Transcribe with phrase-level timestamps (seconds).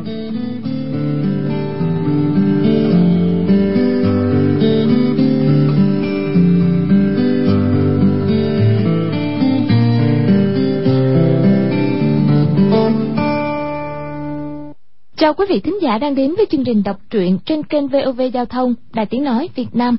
[0.00, 0.14] Chào
[15.34, 18.46] quý vị thính giả đang đến với chương trình đọc truyện trên kênh VOV Giao
[18.46, 19.96] thông, Đài Tiếng Nói Việt Nam.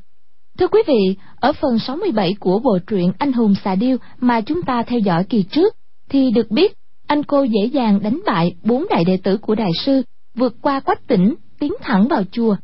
[0.58, 4.62] Thưa quý vị, ở phần 67 của bộ truyện Anh hùng xà điêu mà chúng
[4.64, 5.76] ta theo dõi kỳ trước,
[6.10, 6.81] thì được biết
[7.12, 10.02] anh cô dễ dàng đánh bại bốn đại đệ tử của đại sư,
[10.36, 12.56] vượt qua quách tỉnh, tiến thẳng vào chùa.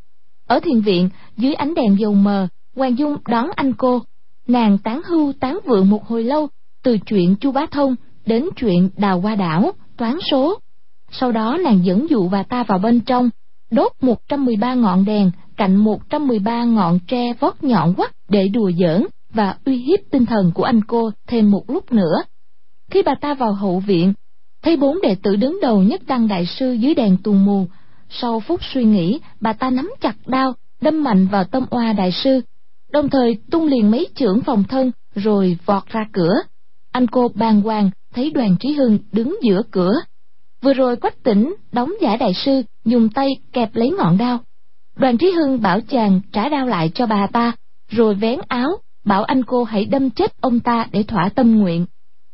[0.45, 4.01] Ở thiền viện, dưới ánh đèn dầu mờ, Hoàng Dung đón anh cô.
[4.47, 6.47] Nàng tán hưu tán vượng một hồi lâu,
[6.83, 7.95] từ chuyện chu bá thông
[8.25, 10.59] đến chuyện đào hoa đảo, toán số.
[11.11, 13.29] Sau đó nàng dẫn dụ và ta vào bên trong,
[13.71, 19.57] đốt 113 ngọn đèn cạnh 113 ngọn tre vót nhọn quắt để đùa giỡn và
[19.65, 22.23] uy hiếp tinh thần của anh cô thêm một lúc nữa.
[22.91, 24.13] Khi bà ta vào hậu viện,
[24.61, 27.65] thấy bốn đệ tử đứng đầu nhất đăng đại sư dưới đèn tù mù.
[28.09, 32.11] Sau phút suy nghĩ, bà ta nắm chặt đao, đâm mạnh vào tâm oa đại
[32.11, 32.41] sư,
[32.91, 36.33] đồng thời tung liền mấy chưởng phòng thân rồi vọt ra cửa.
[36.91, 39.93] Anh cô bàng hoàng thấy đoàn trí hưng đứng giữa cửa.
[40.61, 44.39] Vừa rồi quách tỉnh đóng giả đại sư dùng tay kẹp lấy ngọn đao.
[44.95, 47.51] Đoàn trí hưng bảo chàng trả đao lại cho bà ta,
[47.89, 48.69] rồi vén áo,
[49.05, 51.85] bảo anh cô hãy đâm chết ông ta để thỏa tâm nguyện.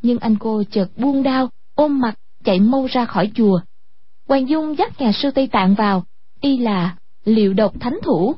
[0.02, 3.60] Nhưng anh cô chợt buông đao, ôm mặt, chạy mau ra khỏi chùa.
[4.28, 6.04] Hoàng Dung dắt nhà sư Tây Tạng vào,
[6.42, 8.36] y là liệu độc thánh thủ.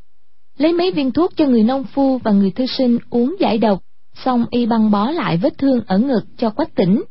[0.58, 3.80] Lấy mấy viên thuốc cho người nông phu và người thư sinh uống giải độc,
[4.24, 7.04] xong y băng bó lại vết thương ở ngực cho quách tỉnh.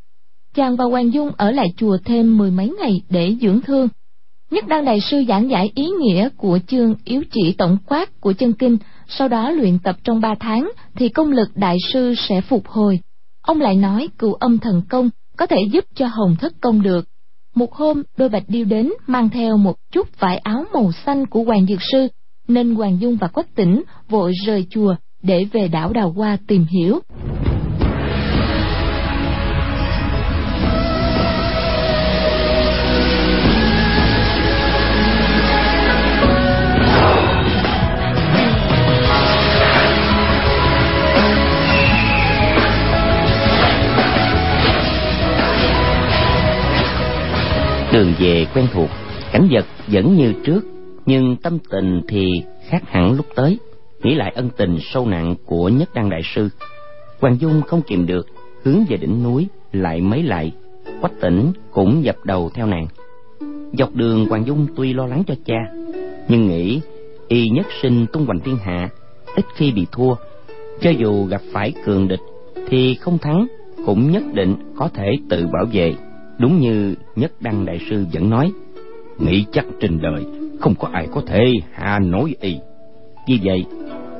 [0.55, 3.89] Chàng và Hoàng Dung ở lại chùa thêm mười mấy ngày để dưỡng thương.
[4.51, 8.33] Nhất Đăng Đại Sư giảng giải ý nghĩa của chương yếu trị tổng quát của
[8.33, 8.77] chân kinh,
[9.09, 13.01] sau đó luyện tập trong ba tháng thì công lực Đại Sư sẽ phục hồi.
[13.43, 17.09] Ông lại nói cựu âm thần công có thể giúp cho hồng thất công được.
[17.55, 21.43] Một hôm, đôi bạch điêu đến mang theo một chút vải áo màu xanh của
[21.43, 22.09] Hoàng Dược Sư,
[22.49, 26.67] nên Hoàng Dung và Quách Tỉnh vội rời chùa để về đảo Đào Hoa tìm
[26.71, 27.01] hiểu.
[47.95, 48.89] Đường về quen thuộc,
[49.33, 50.61] cảnh vật vẫn như trước,
[51.07, 53.59] nhưng tâm tình thì khác hẳn lúc tới.
[54.03, 56.49] Nghĩ lại ân tình sâu nặng của Nhất Đăng Đại Sư,
[57.21, 58.27] Hoàng Dung không kìm được,
[58.63, 60.53] hướng về đỉnh núi, lại mấy lại,
[61.01, 62.87] quách tỉnh cũng dập đầu theo nàng.
[63.79, 65.59] Dọc đường Hoàng Dung tuy lo lắng cho cha,
[66.29, 66.81] nhưng nghĩ
[67.29, 68.89] y nhất sinh tung hoành thiên hạ,
[69.37, 70.15] ít khi bị thua.
[70.81, 72.21] Cho dù gặp phải cường địch,
[72.69, 73.47] thì không thắng,
[73.87, 75.95] cũng nhất định có thể tự bảo vệ.
[76.39, 78.53] Đúng như Nhất Đăng Đại Sư vẫn nói,
[79.19, 80.25] nghĩ chắc trên đời
[80.61, 82.57] không có ai có thể hạ nổi y.
[83.29, 83.65] Vì vậy,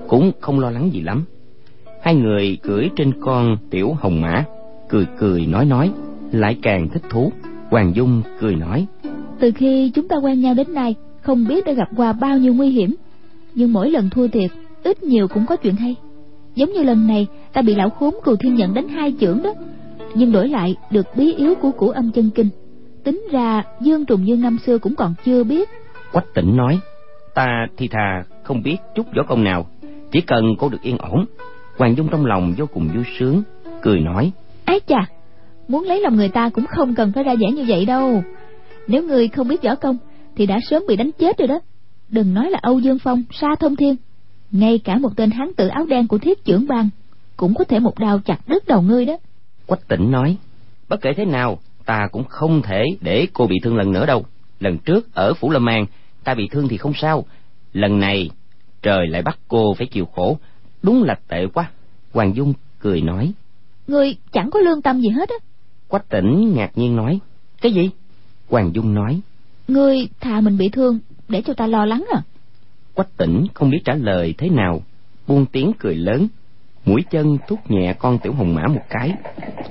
[0.09, 1.25] cũng không lo lắng gì lắm.
[2.03, 4.45] Hai người cưỡi trên con tiểu hồng mã,
[4.89, 5.91] cười cười nói nói,
[6.33, 7.33] lại càng thích thú.
[7.71, 8.87] Hoàng Dung cười nói,
[9.41, 12.55] Từ khi chúng ta quen nhau đến nay, không biết đã gặp qua bao nhiêu
[12.55, 12.95] nguy hiểm,
[13.55, 14.51] nhưng mỗi lần thua thiệt,
[14.83, 15.97] ít nhiều cũng có chuyện hay.
[16.55, 19.55] Giống như lần này, ta bị lão khốn cừu thiên nhận đến hai chưởng đó,
[20.15, 22.49] nhưng đổi lại được bí yếu của củ âm chân kinh.
[23.05, 25.69] Tính ra dương trùng dương năm xưa cũng còn chưa biết.
[26.13, 26.79] Quách tỉnh nói
[27.35, 29.67] ta thì thà không biết chút võ công nào
[30.13, 31.25] chỉ cần cô được yên ổn.
[31.79, 33.43] Hoàng dung trong lòng vô cùng vui sướng
[33.83, 34.33] cười nói
[34.65, 35.07] ái chà
[35.69, 38.23] muốn lấy lòng người ta cũng không cần phải ra vẻ như vậy đâu.
[38.87, 39.97] Nếu người không biết võ công
[40.37, 41.61] thì đã sớm bị đánh chết rồi đó.
[42.09, 43.97] Đừng nói là âu dương phong sa thông thiên.
[44.51, 46.89] Ngay cả một tên hán tử áo đen của thiếp trưởng bang
[47.37, 49.17] cũng có thể một đao chặt đứt đầu ngươi đó
[49.67, 50.37] quách tỉnh nói
[50.89, 54.25] bất kể thế nào ta cũng không thể để cô bị thương lần nữa đâu.
[54.61, 55.87] Lần trước ở phủ lâm an
[56.25, 57.25] ta bị thương thì không sao.
[57.73, 58.31] Lần này
[58.83, 60.39] trời lại bắt cô phải chịu khổ.
[60.83, 61.71] Đúng là tệ quá.
[62.13, 63.33] Hoàng dung cười nói
[63.87, 65.37] ngươi chẳng có lương tâm gì hết á.
[65.89, 67.19] Quách tỉnh ngạc nhiên nói
[67.61, 67.91] cái gì?
[68.49, 69.21] Hoàng dung nói
[69.69, 72.23] ngươi thà mình bị thương để cho ta lo lắng à.
[72.95, 74.83] Quách tỉnh không biết trả lời thế nào.
[75.27, 76.29] Buông tiếng cười lớn
[76.85, 79.13] mũi chân thúc nhẹ con tiểu hồng mã một cái.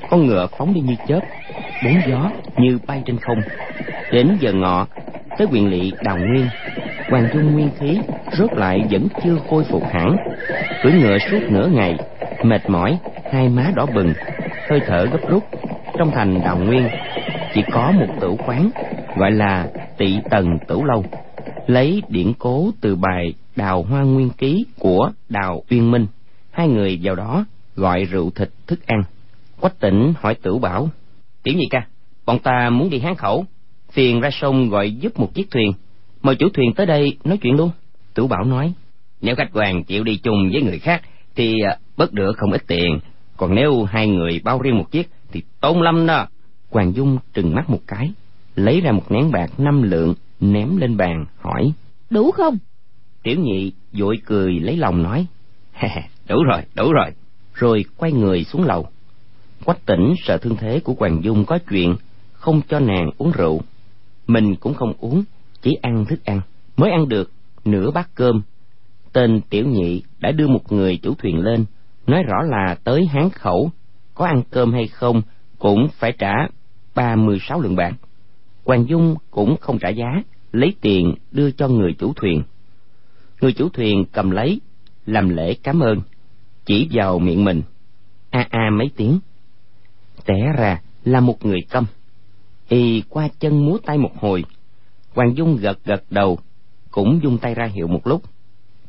[0.09, 1.19] Con ngựa phóng đi như chớp.
[1.85, 3.41] Bốn gió như bay trên không.
[4.11, 4.87] Đến giờ ngọ,
[5.37, 6.47] tới quyền lỵ đào nguyên.
[7.09, 7.99] Hoàng trung nguyên khí
[8.31, 10.15] rốt lại vẫn chưa khôi phục hẳn.
[10.83, 11.97] Cưỡi ngựa suốt nửa ngày,
[12.43, 12.97] mệt mỏi,
[13.31, 14.13] hai má đỏ bừng,
[14.69, 15.43] hơi thở gấp rút.
[15.97, 16.87] Trong thành đào nguyên,
[17.53, 18.69] chỉ có một tử quán,
[19.17, 19.67] gọi là
[19.97, 21.05] tị tần tử lâu.
[21.67, 26.07] Lấy điển cố từ bài đào hoa nguyên ký của đào uyên minh
[26.53, 27.45] hai người vào đó
[27.75, 29.03] gọi rượu thịt thức ăn.
[29.59, 30.89] Quách tỉnh hỏi tử bảo
[31.43, 31.87] tiểu nhị ca
[32.25, 33.45] bọn ta muốn đi hán khẩu.
[33.91, 35.73] Phiền ra sông gọi giúp một chiếc thuyền.
[36.21, 37.71] Mời chủ thuyền tới đây nói chuyện luôn.
[38.13, 38.73] Tử bảo nói
[39.21, 41.01] nếu khách quan chịu đi chung với người khác
[41.35, 42.99] thì à, bớt được không ít tiền.
[43.37, 46.27] Còn nếu hai người bao riêng một chiếc thì tốn lắm đó.
[46.69, 48.11] Hoàng dung trừng mắt một cái
[48.55, 51.73] lấy ra một nén bạc năm lượng ném lên bàn hỏi
[52.09, 52.57] đủ không?
[53.23, 55.25] Tiểu nhị vội cười lấy lòng nói
[56.29, 57.09] đủ rồi đủ rồi.
[57.53, 58.87] Rồi quay người xuống lầu.
[59.65, 61.95] Quách tỉnh sợ thương thế của hoàng dung có chuyện,
[62.33, 63.61] không cho nàng uống rượu.
[64.27, 65.23] Mình cũng không uống,
[65.61, 66.41] chỉ ăn thức ăn.
[66.77, 67.31] Mới ăn được
[67.65, 68.41] nửa bát cơm.
[69.13, 71.65] Tên tiểu nhị đã đưa một người chủ thuyền lên,
[72.07, 73.71] nói rõ là tới hán khẩu.
[74.13, 75.21] Có ăn cơm hay không
[75.59, 76.33] cũng phải trả
[76.95, 77.93] ba mươi sáu lượng bạc.
[78.65, 82.43] Hoàng dung cũng không trả giá, lấy tiền đưa cho người chủ thuyền.
[83.41, 84.61] Người chủ thuyền cầm lấy,
[85.05, 86.01] làm lễ cảm ơn
[86.65, 87.61] chỉ vào miệng mình.
[88.29, 89.19] A a mấy tiếng.
[90.25, 91.85] Té ra là một người câm.
[92.69, 94.45] Y qua chân múa tay một hồi.
[95.13, 96.39] Hoàng dung gật gật đầu,
[96.91, 98.23] cũng dung tay ra hiệu một lúc.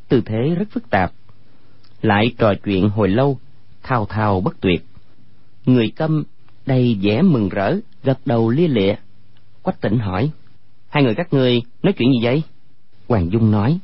[0.07, 1.11] Tư thế rất phức tạp.
[2.01, 3.39] Lại trò chuyện hồi lâu,
[3.83, 4.85] thao thao bất tuyệt.
[5.65, 6.23] Người câm
[6.65, 8.95] đầy vẻ mừng rỡ, gật đầu lia lịa.
[9.61, 10.31] Quách tỉnh hỏi,
[10.89, 12.43] hai người các ngươi nói chuyện gì vậy?
[13.07, 13.79] Hoàng dung nói,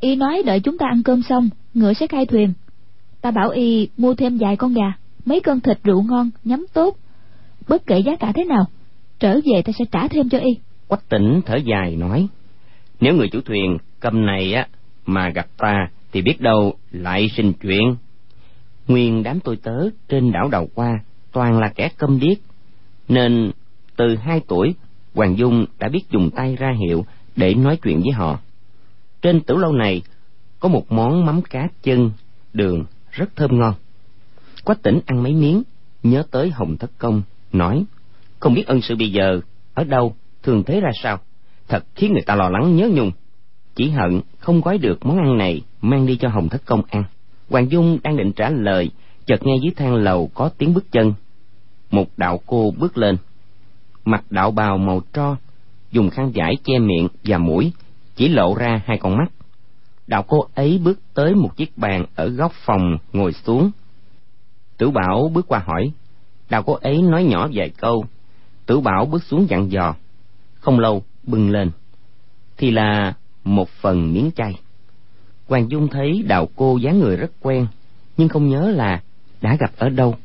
[0.00, 2.52] y nói đợi chúng ta ăn cơm xong, ngựa sẽ khai thuyền
[3.24, 4.92] ta bảo y mua thêm vài con gà,
[5.24, 6.96] mấy cân thịt rượu ngon, nhắm tốt.
[7.68, 8.64] Bất kể giá cả thế nào,
[9.18, 10.58] trở về ta sẽ trả thêm cho y.
[10.88, 12.28] Quách tỉnh thở dài nói,
[13.00, 14.68] nếu người chủ thuyền cầm này á,
[15.06, 17.96] mà gặp ta thì biết đâu lại sinh chuyện.
[18.88, 20.98] Nguyên đám tôi tớ trên đảo đầu qua
[21.32, 22.38] toàn là kẻ câm điếc,
[23.08, 23.50] nên
[23.96, 24.74] từ hai tuổi,
[25.14, 27.04] hoàng dung đã biết dùng tay ra hiệu
[27.36, 28.38] để nói chuyện với họ.
[29.22, 30.02] Trên tử lâu này,
[30.60, 32.10] có một món mắm cá chân
[32.52, 33.74] đường rất thơm ngon.
[34.64, 35.62] Quách tỉnh ăn mấy miếng,
[36.02, 37.22] nhớ tới hồng thất công,
[37.52, 37.84] nói,
[38.40, 39.40] không biết ân sự bây giờ
[39.74, 41.18] ở đâu, thường thế ra sao?
[41.68, 43.12] Thật khiến người ta lo lắng nhớ nhung.
[43.74, 47.04] Chỉ hận không gói được món ăn này mang đi cho hồng thất công ăn.
[47.50, 48.90] Hoàng dung đang định trả lời,
[49.26, 51.14] chợt nghe dưới thang lầu có tiếng bước chân.
[51.90, 53.16] Một đạo cô bước lên.
[54.04, 55.36] Mặc đạo bào màu tro,
[55.90, 57.72] dùng khăn vải che miệng và mũi,
[58.16, 59.32] chỉ lộ ra hai con mắt
[60.06, 63.70] đạo cô ấy bước tới một chiếc bàn ở góc phòng ngồi xuống.
[64.76, 65.92] Tử bảo bước qua hỏi,
[66.50, 68.04] đạo cô ấy nói nhỏ vài câu.
[68.66, 69.94] Tử bảo bước xuống dặn dò,
[70.54, 71.70] không lâu bưng lên.
[72.56, 73.14] Thì là
[73.44, 74.60] một phần miếng chay.
[75.48, 77.66] Hoàng dung thấy đạo cô dáng người rất quen,
[78.16, 79.02] nhưng không nhớ là
[79.40, 80.16] đã gặp ở đâu.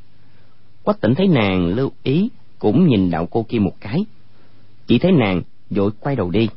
[0.84, 2.30] Quách tỉnh thấy nàng lưu ý
[2.60, 4.06] cũng nhìn đạo cô kia một cái.
[4.88, 6.50] Chỉ thấy nàng vội quay đầu đi,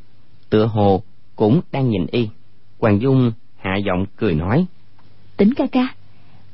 [0.50, 1.02] tựa hồ
[1.36, 2.28] cũng đang nhìn y
[2.82, 4.67] hoàng dung hạ giọng cười nói.
[5.37, 5.94] Tỉnh ca ca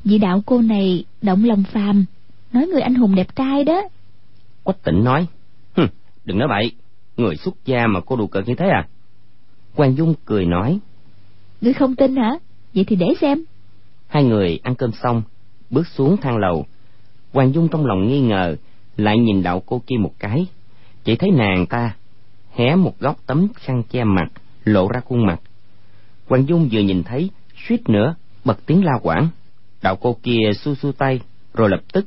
[0.04, 2.04] vị đạo cô này động lòng phàm
[2.52, 3.82] nói người anh hùng đẹp trai đó.
[4.62, 5.26] Quách tỉnh nói
[6.25, 6.72] đừng nói bậy
[7.16, 8.88] người xuất gia mà cô đùa cợt như thế à?
[9.75, 10.78] Hoàng Dung cười nói.
[11.60, 12.38] Ngươi không tin hả?
[12.75, 13.44] Vậy thì để xem.
[14.06, 15.22] Hai người ăn cơm xong
[15.70, 16.66] Bước xuống thang lầu.
[17.32, 18.56] Hoàng Dung trong lòng nghi ngờ
[18.96, 20.46] Lại nhìn đạo cô kia một cái.
[21.04, 21.94] Chỉ thấy nàng ta
[22.54, 24.28] Hé một góc tấm khăn che mặt
[24.64, 25.40] Lộ ra khuôn mặt
[26.28, 27.30] Hoàng Dung vừa nhìn thấy,
[27.69, 28.14] suýt nữa
[28.44, 29.28] bật tiếng la quảng.
[29.82, 31.20] Đạo cô kia xu xu tay,
[31.54, 32.06] rồi lập tức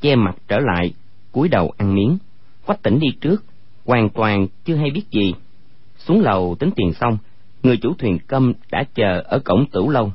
[0.00, 0.94] che mặt trở lại,
[1.32, 2.18] cúi đầu ăn miếng.
[2.66, 3.44] Quách tỉnh đi trước,
[3.84, 5.34] hoàn toàn chưa hay biết gì.
[5.98, 7.18] Xuống lầu tính tiền xong,
[7.62, 10.12] người chủ thuyền câm đã chờ ở cổng tửu lâu.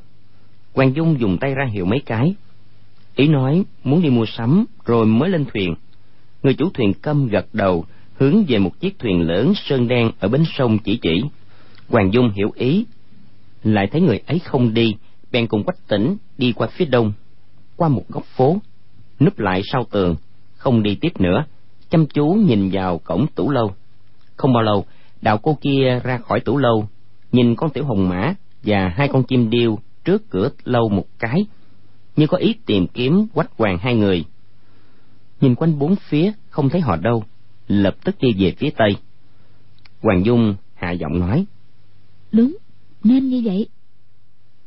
[0.73, 2.35] Hoàng dung dùng tay ra hiệu mấy cái.
[3.15, 5.75] Ý nói muốn đi mua sắm rồi mới lên thuyền.
[6.43, 7.85] Người chủ thuyền câm gật đầu,
[8.17, 11.21] hướng về một chiếc thuyền lớn sơn đen ở bến sông chỉ chỉ.
[11.89, 12.85] Hoàng dung hiểu ý
[13.73, 14.95] lại thấy người ấy không đi,
[15.31, 17.13] bèn cùng quách tỉnh đi qua phía đông,
[17.75, 18.57] qua một góc phố,
[19.19, 20.15] núp lại sau tường,
[20.57, 21.45] không đi tiếp nữa,
[21.89, 23.73] chăm chú nhìn vào cổng tủ lâu.
[24.35, 24.85] Không bao lâu,
[25.21, 26.87] đạo cô kia ra khỏi tủ lâu,
[27.31, 28.33] nhìn con tiểu hồng mã
[28.63, 31.45] và hai con chim điêu trước cửa lâu một cái,
[32.15, 34.25] như có ý tìm kiếm quách hoàng hai người.
[35.41, 37.23] Nhìn quanh bốn phía, không thấy họ đâu,
[37.67, 38.95] lập tức đi về phía tây.
[40.01, 41.45] Hoàng dung hạ giọng nói
[42.31, 42.57] đúng
[43.07, 43.67] nên như vậy.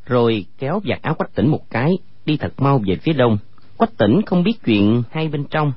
[0.07, 3.39] Rồi kéo vạt áo quách tỉnh một cái, đi thật mau về phía đông.
[3.77, 5.73] Quách tỉnh không biết chuyện hai bên trong,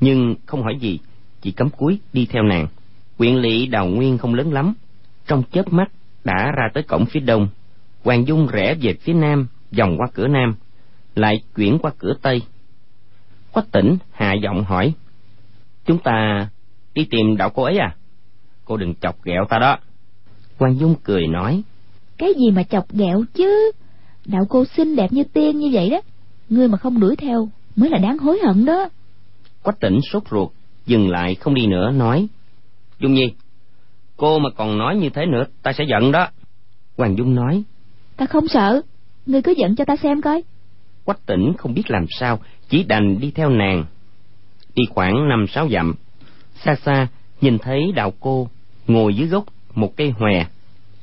[0.00, 0.98] nhưng không hỏi gì,
[1.40, 2.66] chỉ cấm cúi đi theo nàng.
[3.18, 4.74] Quyện lỵ, đào nguyên không lớn lắm.
[5.26, 5.90] Trong chớp mắt
[6.24, 7.48] đã ra tới cổng phía đông.
[8.04, 9.46] Hoàng dung rẽ về phía nam,
[9.78, 10.54] vòng qua cửa nam,
[11.14, 12.42] lại chuyển qua cửa tây.
[13.52, 14.92] Quách tỉnh hạ giọng hỏi,
[15.84, 16.48] chúng ta
[16.94, 17.96] đi tìm đạo cô ấy à?
[18.64, 19.78] Cô đừng chọc ghẹo ta đó.
[20.58, 21.62] Hoàng dung cười nói
[22.20, 23.72] cái gì mà chọc ghẹo chứ?
[24.26, 26.00] Đạo cô xinh đẹp như tiên như vậy đó.
[26.48, 28.88] Ngươi mà không đuổi theo mới là đáng hối hận đó.
[29.62, 30.48] Quách tỉnh sốt ruột
[30.86, 32.28] dừng lại không đi nữa nói
[32.98, 33.32] dung nhi
[34.16, 36.28] cô mà còn nói như thế nữa ta sẽ giận đó.
[36.96, 37.62] Hoàng dung nói
[38.16, 38.80] ta không sợ
[39.26, 40.42] ngươi cứ giận cho ta xem coi.
[41.04, 43.84] Quách tỉnh không biết làm sao chỉ đành đi theo nàng.
[44.74, 45.94] Đi khoảng năm sáu dặm
[46.64, 47.06] xa xa
[47.40, 48.48] nhìn thấy đạo cô
[48.86, 50.44] ngồi dưới gốc một cây hòe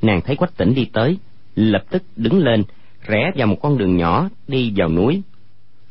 [0.02, 1.18] nàng thấy quách tỉnh đi tới
[1.56, 2.64] lập tức đứng lên
[3.02, 5.22] rẽ vào một con đường nhỏ đi vào núi.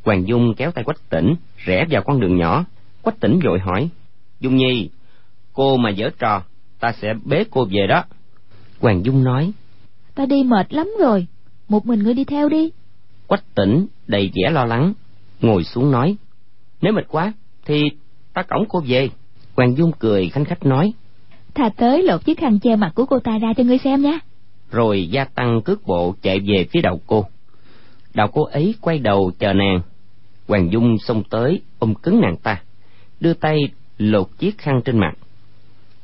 [0.04, 2.64] Hoàng dung kéo tay quách tỉnh rẽ vào con đường nhỏ.
[3.02, 3.88] Quách tỉnh vội hỏi
[4.40, 4.90] dung nhi
[5.52, 6.42] cô mà dở trò
[6.80, 8.04] ta sẽ bế cô về đó.
[8.80, 9.52] Hoàng dung nói
[10.14, 11.26] ta đi mệt lắm rồi
[11.68, 12.70] một mình ngươi đi theo đi.
[13.26, 14.92] Quách tỉnh đầy vẻ lo lắng
[15.40, 16.16] ngồi xuống nói
[16.80, 17.32] nếu mệt quá
[17.64, 17.82] thì
[18.32, 19.10] ta cõng cô về.
[19.56, 20.92] Hoàng dung cười khanh khách nói
[21.56, 24.18] thà tới lột chiếc khăn che mặt của cô ta ra cho ngươi xem nha
[24.70, 27.26] rồi gia tăng cước bộ chạy về phía đầu cô.
[28.14, 29.80] Đầu cô ấy quay đầu chờ nàng.
[30.48, 32.62] Hoàng dung xông tới, ôm cứng nàng ta,
[33.20, 33.58] đưa tay
[33.98, 35.12] lột chiếc khăn trên mặt.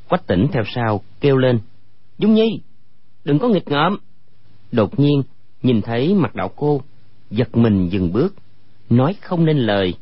[0.09, 1.59] Quách tỉnh theo sau kêu lên,
[2.19, 2.61] dung nhi,
[3.25, 3.99] đừng có nghịch ngợm.
[4.73, 5.23] Đột nhiên,
[5.63, 6.83] nhìn thấy mặt đạo cô,
[7.31, 8.35] giật mình dừng bước,
[8.91, 9.95] nói không nên lời,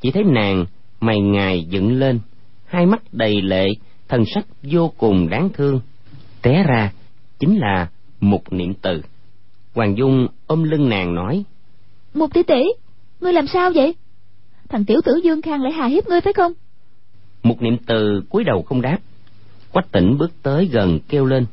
[0.00, 0.64] chỉ thấy nàng
[1.00, 2.20] mày ngài dựng lên,
[2.66, 3.68] hai mắt đầy lệ
[4.08, 5.80] thần sắc vô cùng đáng thương
[6.42, 6.92] té ra
[7.38, 7.88] chính là
[8.20, 9.02] một niệm từ.
[9.74, 11.44] Hoàng dung ôm lưng nàng nói
[12.14, 12.62] một tỷ tỷ
[13.20, 13.94] ngươi làm sao vậy?
[14.68, 16.52] Thằng tiểu tử dương khang lại hà hiếp ngươi phải không?
[17.42, 18.98] Một niệm từ cúi đầu không đáp.
[19.72, 21.46] Quách tỉnh bước tới gần kêu lên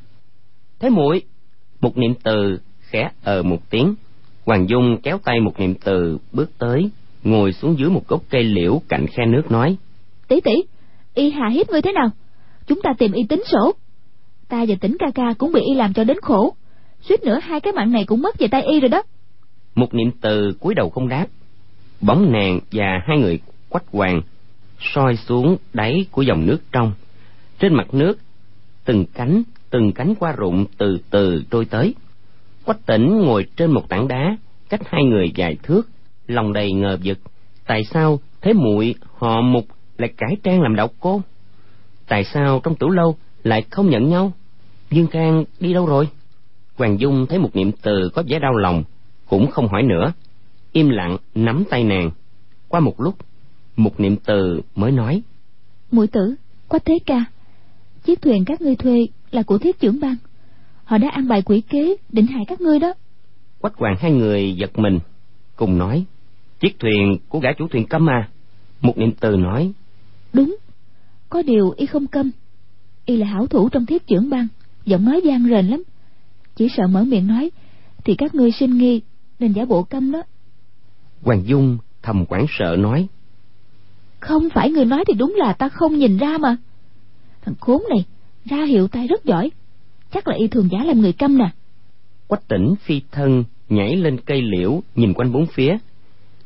[0.79, 1.21] thế muội.
[1.81, 3.95] Một niệm từ khẽ ờ một tiếng.
[4.45, 6.89] Hoàng dung kéo tay một niệm từ bước tới
[7.25, 9.77] ngồi xuống dưới một gốc cây liễu cạnh khe nước nói
[10.27, 10.63] tỷ tỷ
[11.13, 12.09] y hà hiếp ngươi thế nào
[12.67, 13.71] chúng ta tìm y tính sổ.
[14.49, 16.55] Ta và tỉnh ca ca cũng bị y làm cho đến khổ.
[17.01, 19.03] Suýt nữa hai cái mạng này cũng mất về tay y rồi đó.
[19.75, 21.27] Một niệm từ cúi đầu không đáp.
[22.01, 24.21] Bóng nàng và hai người quách hoàng
[24.79, 26.91] soi xuống đáy của dòng nước trong.
[27.59, 28.17] Trên mặt nước,
[28.85, 31.93] từng cánh từng cánh qua rụng từ từ trôi tới.
[32.65, 34.37] Quách tỉnh ngồi trên một tảng đá,
[34.69, 35.81] cách hai người dài thước,
[36.27, 37.17] lòng đầy ngờ vực.
[37.67, 39.65] Tại sao thế muội họ mục
[39.97, 41.21] lại cải trang làm đạo cô?
[42.07, 44.31] Tại sao trong tủ lâu lại không nhận nhau?
[44.91, 46.09] Dương khang đi đâu rồi?
[46.77, 48.83] Hoàng dung thấy một niệm từ có vẻ đau lòng
[49.29, 50.13] cũng không hỏi nữa.
[50.71, 52.11] Im lặng nắm tay nàng.
[52.67, 53.15] Qua một lúc
[53.75, 55.21] một niệm từ mới nói.
[55.91, 56.35] Mũi tử
[56.67, 57.25] quách thế ca
[58.03, 60.15] chiếc thuyền các ngươi thuê là của thiết trưởng ban
[60.83, 62.93] họ đã ăn bài quỷ kế định hại các ngươi đó.
[63.61, 64.99] Quách hoàng hai người giật mình
[65.55, 66.05] cùng nói.
[66.59, 68.29] Chiếc thuyền của gã chủ thuyền câm à
[68.81, 69.71] một niệm từ nói.
[70.33, 70.55] Đúng
[71.35, 72.31] có điều y không câm.
[73.05, 74.47] Y là hảo thủ trong thiết trưởng ban
[74.85, 75.83] giọng nói gian rền lắm.
[76.55, 77.51] Chỉ sợ mở miệng nói
[78.03, 79.01] thì các ngươi sinh nghi
[79.39, 80.23] nên giả bộ câm đó.
[81.23, 83.07] Hoàng dung thầm hoảng sợ nói.
[84.19, 86.57] Không phải người nói thì đúng là ta không nhìn ra mà.
[87.41, 88.05] Thằng khốn này
[88.45, 89.51] ra hiệu tay rất giỏi.
[90.13, 91.49] Chắc là y thường giả làm người câm nè.
[92.27, 95.77] Quách tỉnh phi thân nhảy lên cây liễu nhìn quanh bốn phía.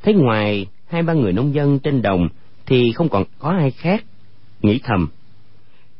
[0.04, 2.28] Thấy ngoài hai ba người nông dân trên đồng
[2.66, 4.04] thì không còn có ai khác
[4.62, 5.08] nghĩ thầm.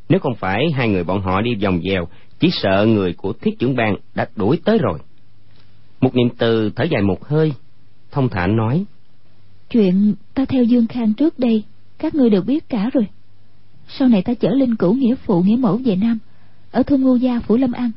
[0.08, 2.08] Nếu không phải hai người bọn họ đi vòng dèo
[2.40, 4.98] chỉ sợ người của thiết trưởng bang đã đuổi tới rồi.
[6.00, 7.52] Một niệm từ thở dài một hơi
[8.10, 8.84] thông thả nói.
[9.70, 11.64] Chuyện ta theo dương khang trước đây
[11.98, 13.06] các ngươi đều biết cả rồi.
[13.88, 16.18] Sau này ta chở linh cửu nghĩa phụ nghĩa mẫu về nam
[16.70, 17.90] ở thôn ngô gia phủ lâm an.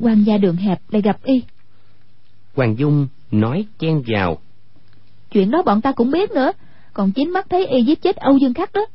[0.00, 1.42] Quan gia đường hẹp lại gặp y.
[2.54, 4.38] Hoàng dung nói chen vào.
[5.30, 6.52] Chuyện đó bọn ta cũng biết nữa
[6.92, 8.86] còn chính mắt thấy y giết chết âu dương khắc đó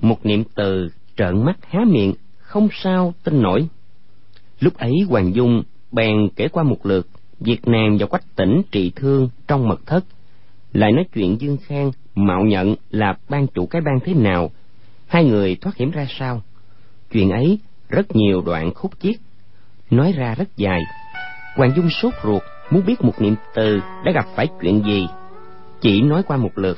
[0.00, 3.68] một niệm từ trợn mắt há miệng, không sao tin nổi.
[4.60, 7.06] Lúc ấy hoàng dung bèn kể qua một lượt
[7.40, 10.04] việc nàng và quách tỉnh trị thương trong mật thất,
[10.72, 14.50] lại nói chuyện dương khang mạo nhận là ban chủ cái ban thế nào,
[15.06, 16.42] hai người thoát hiểm ra sao.
[17.12, 19.16] Chuyện ấy rất nhiều đoạn khúc chiết
[19.90, 20.80] nói ra rất dài.
[21.56, 25.06] Hoàng dung sốt ruột, muốn biết một niệm từ đã gặp phải chuyện gì.
[25.80, 26.76] Chỉ nói qua một lượt,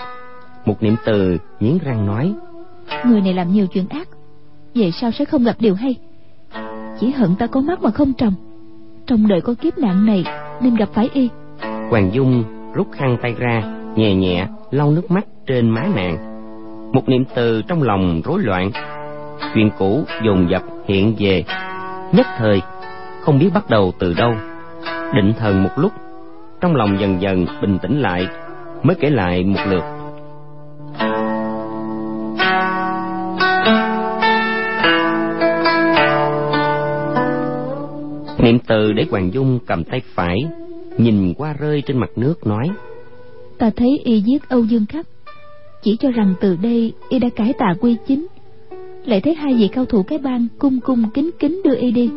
[0.65, 2.35] một niệm từ nghiến răng nói
[3.07, 4.09] người này làm nhiều chuyện ác.
[4.75, 5.95] Về sau sẽ không gặp điều hay.
[7.01, 8.35] Chỉ hận ta có mắt mà không trồng.
[9.07, 10.25] Trong đời có kiếp nạn này,
[10.63, 11.29] nên gặp phải y.
[11.91, 12.45] Hoàng dung
[12.75, 13.63] rút khăn tay ra,
[13.97, 16.17] nhẹ nhẹ lau nước mắt trên má nàng.
[16.93, 18.71] Một niệm từ trong lòng rối loạn.
[19.55, 21.45] Chuyện cũ dồn dập hiện về.
[22.13, 22.61] Nhất thời,
[23.21, 24.35] không biết bắt đầu từ đâu.
[25.15, 25.93] Định thần một lúc,
[26.61, 28.27] trong lòng dần dần bình tĩnh lại,
[28.83, 30.02] mới kể lại một lượt.
[38.43, 40.37] Niệm từ để hoàng dung cầm tay phải,
[40.99, 42.69] nhìn qua rơi trên mặt nước, nói,
[43.63, 45.07] ta thấy y giết âu dương khắc.
[45.83, 48.27] Chỉ cho rằng từ đây y đã cải tà quy chính.
[49.07, 52.11] Lại thấy hai vị cao thủ cái bang cung cung kính kính đưa y đi.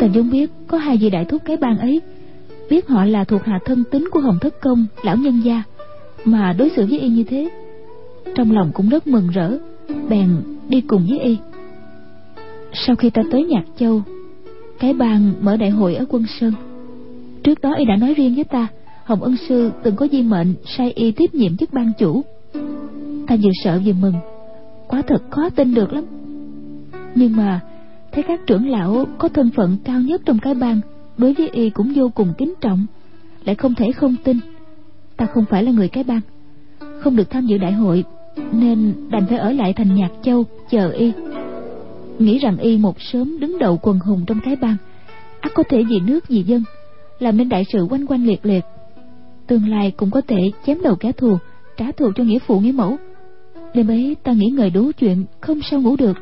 [0.00, 2.00] Tần dung biết có hai vị đại thúc cái bang ấy.
[2.70, 5.62] Biết họ là thuộc hạ thân tín của hồng thất công, lão nhân gia.
[6.24, 7.48] Mà đối xử với y như thế,
[8.34, 9.58] trong lòng cũng rất mừng rỡ,
[10.08, 10.28] bèn
[10.68, 11.36] đi cùng với y.
[12.86, 14.02] Sau khi ta tới nhạc châu
[14.78, 16.52] cái bang mở đại hội ở quân sơn.
[17.42, 18.66] Trước đó y đã nói riêng với ta,
[19.04, 22.22] hồng ân sư từng có di mệnh sai y tiếp nhiệm chức ban chủ.
[23.26, 24.14] Ta vừa sợ vừa mừng.
[24.88, 26.04] Quá thật khó tin được lắm.
[27.14, 27.60] Nhưng mà,
[28.12, 30.80] thấy các trưởng lão có thân phận cao nhất trong cái bang,
[31.18, 32.86] đối với y cũng vô cùng kính trọng,
[33.44, 34.38] lại không thể không tin.
[35.16, 36.20] Ta không phải là người cái bang,
[37.00, 38.04] không được tham dự đại hội,
[38.52, 41.12] nên đành phải ở lại thành nhạc châu chờ y
[42.18, 44.76] nghĩ rằng y một sớm đứng đầu quần hùng trong cái bang.
[45.40, 46.62] Ắt có thể vì nước vì dân,
[47.18, 48.64] làm nên đại sự quanh quanh liệt liệt.
[49.46, 51.38] Tương lai cũng có thể chém đầu kẻ thù,
[51.76, 52.96] trả thù cho nghĩa phụ nghĩa mẫu.
[53.74, 56.16] Đêm ấy ta nghĩ ngợi đủ chuyện không sao ngủ được,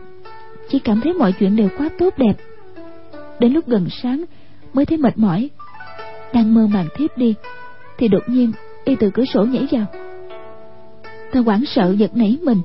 [0.69, 2.35] chỉ cảm thấy mọi chuyện đều quá tốt đẹp.
[3.41, 4.25] Đến lúc gần sáng,
[4.73, 5.51] mới thấy mệt mỏi,
[6.33, 7.35] đang mơ màng thiếp đi,
[7.99, 8.53] thì đột nhiên
[8.85, 9.87] y từ cửa sổ nhảy vào.
[11.33, 12.59] Ta hoảng sợ giật nảy mình,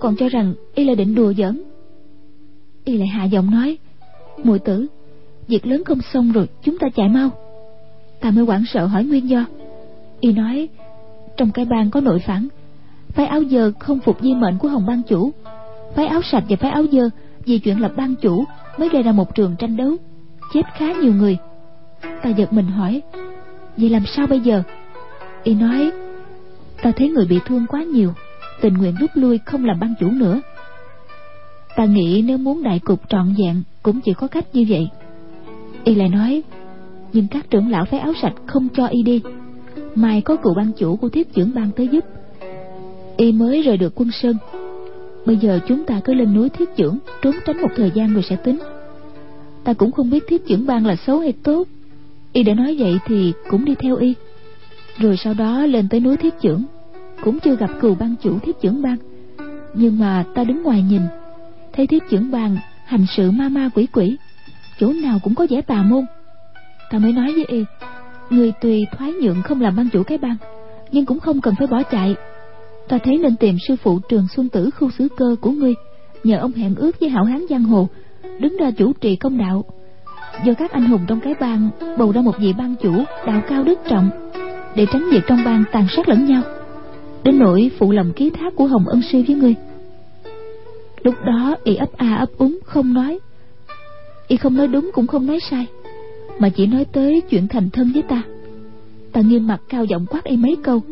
[0.00, 1.62] còn cho rằng y là định đùa giỡn
[2.86, 3.78] y lại hạ giọng nói,
[4.44, 4.86] muội tử,
[5.48, 7.30] việc lớn không xong rồi, chúng ta chạy mau.
[8.20, 9.44] Ta mới hoảng sợ hỏi nguyên do.
[10.20, 10.68] Y nói,
[11.36, 12.48] trong cái bang có nội phản,
[13.08, 15.30] phái áo dơ không phục di mệnh của hồng ban chủ.
[15.94, 17.10] Phái áo sạch và phái áo dơ
[17.44, 18.44] vì chuyện lập ban chủ
[18.78, 19.96] mới gây ra một trường tranh đấu,
[20.54, 21.36] chết khá nhiều người.
[22.22, 23.02] Ta giật mình hỏi,
[23.76, 24.62] vậy làm sao bây giờ?
[25.42, 25.90] Y nói,
[26.82, 28.12] ta thấy người bị thương quá nhiều,
[28.60, 30.40] tình nguyện rút lui không làm ban chủ nữa
[31.76, 34.88] ta nghĩ nếu muốn đại cục trọn vẹn cũng chỉ có cách như vậy.
[35.84, 36.42] Y lại nói,
[37.12, 39.20] nhưng các trưởng lão phái áo sạch không cho y đi.
[39.94, 42.04] Mai có cựu ban chủ của thiết trưởng ban tới giúp.
[43.16, 44.36] Y mới rời được quân sơn.
[45.26, 48.22] Bây giờ chúng ta cứ lên núi thiết trưởng, trốn tránh một thời gian rồi
[48.28, 48.58] sẽ tính.
[49.64, 51.68] Ta cũng không biết thiết trưởng ban là xấu hay tốt.
[52.32, 54.14] Y đã nói vậy thì cũng đi theo y.
[54.98, 56.64] Rồi sau đó lên tới núi thiết trưởng.
[57.24, 58.96] Cũng chưa gặp cừu ban chủ thiết trưởng ban
[59.76, 61.00] nhưng mà ta đứng ngoài nhìn
[61.76, 64.16] thấy thiết trưởng bàn hành sự ma ma quỷ quỷ.
[64.80, 66.04] Chỗ nào cũng có vẻ tà môn.
[66.90, 67.64] Ta mới nói với y,
[68.30, 70.36] người tùy thoái nhượng không làm ban chủ cái bang,
[70.92, 72.14] nhưng cũng không cần phải bỏ chạy.
[72.88, 75.74] Ta thấy nên tìm sư phụ trường xuân tử khu xứ cơ của ngươi,
[76.24, 77.88] nhờ ông hẹn ước với hảo hán giang hồ,
[78.40, 79.64] đứng ra chủ trì công đạo.
[80.44, 83.64] Do các anh hùng trong cái bang bầu ra một vị ban chủ đạo cao
[83.64, 84.10] đức trọng,
[84.76, 86.42] để tránh việc trong bang tàn sát lẫn nhau.
[87.24, 89.54] Đến nỗi phụ lòng ký thác của hồng ân sư với ngươi
[91.02, 93.18] lúc đó y ấp a ấp úng không nói.
[94.28, 95.66] Y không nói đúng cũng không nói sai,
[96.38, 98.22] mà chỉ nói tới chuyện thành thân với ta.
[99.12, 100.82] Ta nghiêm mặt cao giọng quát y mấy câu.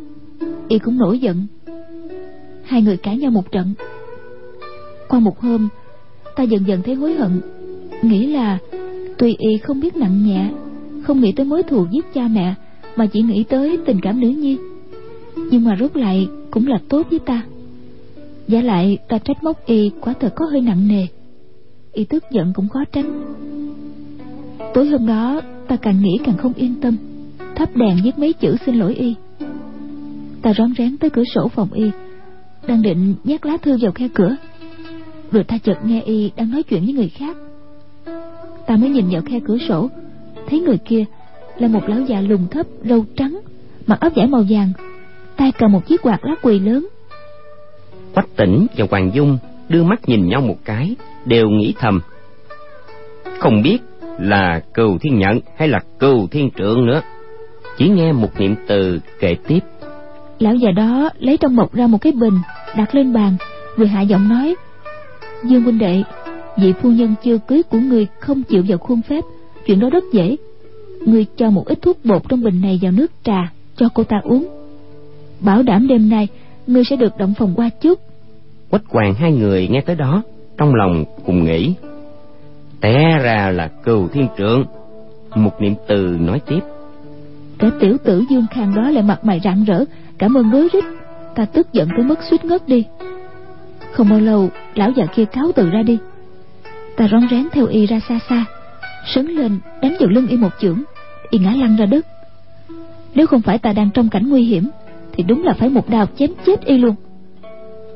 [0.69, 1.47] Y cũng nổi giận.
[2.65, 3.75] Hai người cãi nhau một trận.
[5.09, 5.69] Qua một hôm,
[6.37, 7.41] ta dần dần thấy hối hận.
[8.03, 8.59] Nghĩ là
[9.19, 10.51] tuy y không biết nặng nhẹ,
[11.03, 12.55] không nghĩ tới mối thù giết cha mẹ,
[12.97, 14.57] mà chỉ nghĩ tới tình cảm nữ nhi.
[15.51, 17.43] Nhưng mà rốt lại cũng là tốt với ta
[18.49, 21.07] giả lại, ta trách móc y quả thật có hơi nặng nề.
[21.93, 23.35] Y tức giận cũng khó tránh
[24.75, 26.97] tối hôm đó, ta càng nghĩ càng không yên tâm.
[27.55, 29.15] Thắp đèn viết mấy chữ xin lỗi y.
[30.43, 31.91] Ta rón rén tới cửa sổ phòng y,
[32.67, 34.37] đang định nhét lá thư vào khe cửa.
[35.33, 37.37] Rồi ta chợt nghe y đang nói chuyện với người khác.
[38.67, 39.89] Ta mới nhìn vào khe cửa sổ,
[40.47, 41.05] thấy người kia
[41.59, 43.41] là một lão già lùn thấp, râu trắng,
[43.87, 44.73] mặc áo vải màu vàng,
[45.37, 46.89] tay cầm một chiếc quạt lá quỳ lớn
[48.15, 52.01] quách tỉnh và hoàng dung đưa mắt nhìn nhau một cái, đều nghĩ thầm.
[53.39, 53.79] Không biết
[54.19, 57.01] là cừu thiên nhận hay là cừu thiên trượng nữa.
[57.79, 59.61] Chỉ nghe một niệm từ kể tiếp.
[60.39, 62.39] Lão già đó lấy trong bọc ra một cái bình,
[62.77, 63.37] đặt lên bàn,
[63.77, 64.55] rồi hạ giọng nói,
[65.45, 66.03] dương huynh đệ,
[66.59, 69.25] vị phu nhân chưa cưới của người không chịu vào khuôn phép,
[69.67, 70.37] chuyện đó rất dễ.
[71.07, 74.17] Ngươi cho một ít thuốc bột trong bình này vào nước trà, cho cô ta
[74.25, 74.47] uống.
[75.41, 76.29] Bảo đảm đêm nay
[76.67, 78.01] ngươi sẽ được động phòng qua chút
[78.75, 80.23] quách hoàng hai người nghe tới đó
[80.57, 81.75] trong lòng cùng nghĩ.
[82.81, 84.65] Té ra là cừu thiên trượng
[85.35, 86.61] một niệm từ nói tiếp.
[87.59, 89.85] Kẻ tiểu tử dương khang đó lại mặt mày rạng rỡ.
[90.19, 90.85] Cảm ơn rối rít.
[91.35, 92.85] Ta tức giận tới mức suýt ngất đi.
[93.93, 95.99] Không bao lâu lão già kia cáo từ ra đi.
[96.97, 98.45] Ta rón rén theo y ra xa xa.
[99.15, 100.83] Sấn lên đánh vào lưng y một chưởng.
[101.31, 102.07] Y ngã lăn ra đất.
[103.15, 104.69] Nếu không phải ta đang trong cảnh nguy hiểm
[105.17, 106.95] thì đúng là phải một đao chém chết y luôn.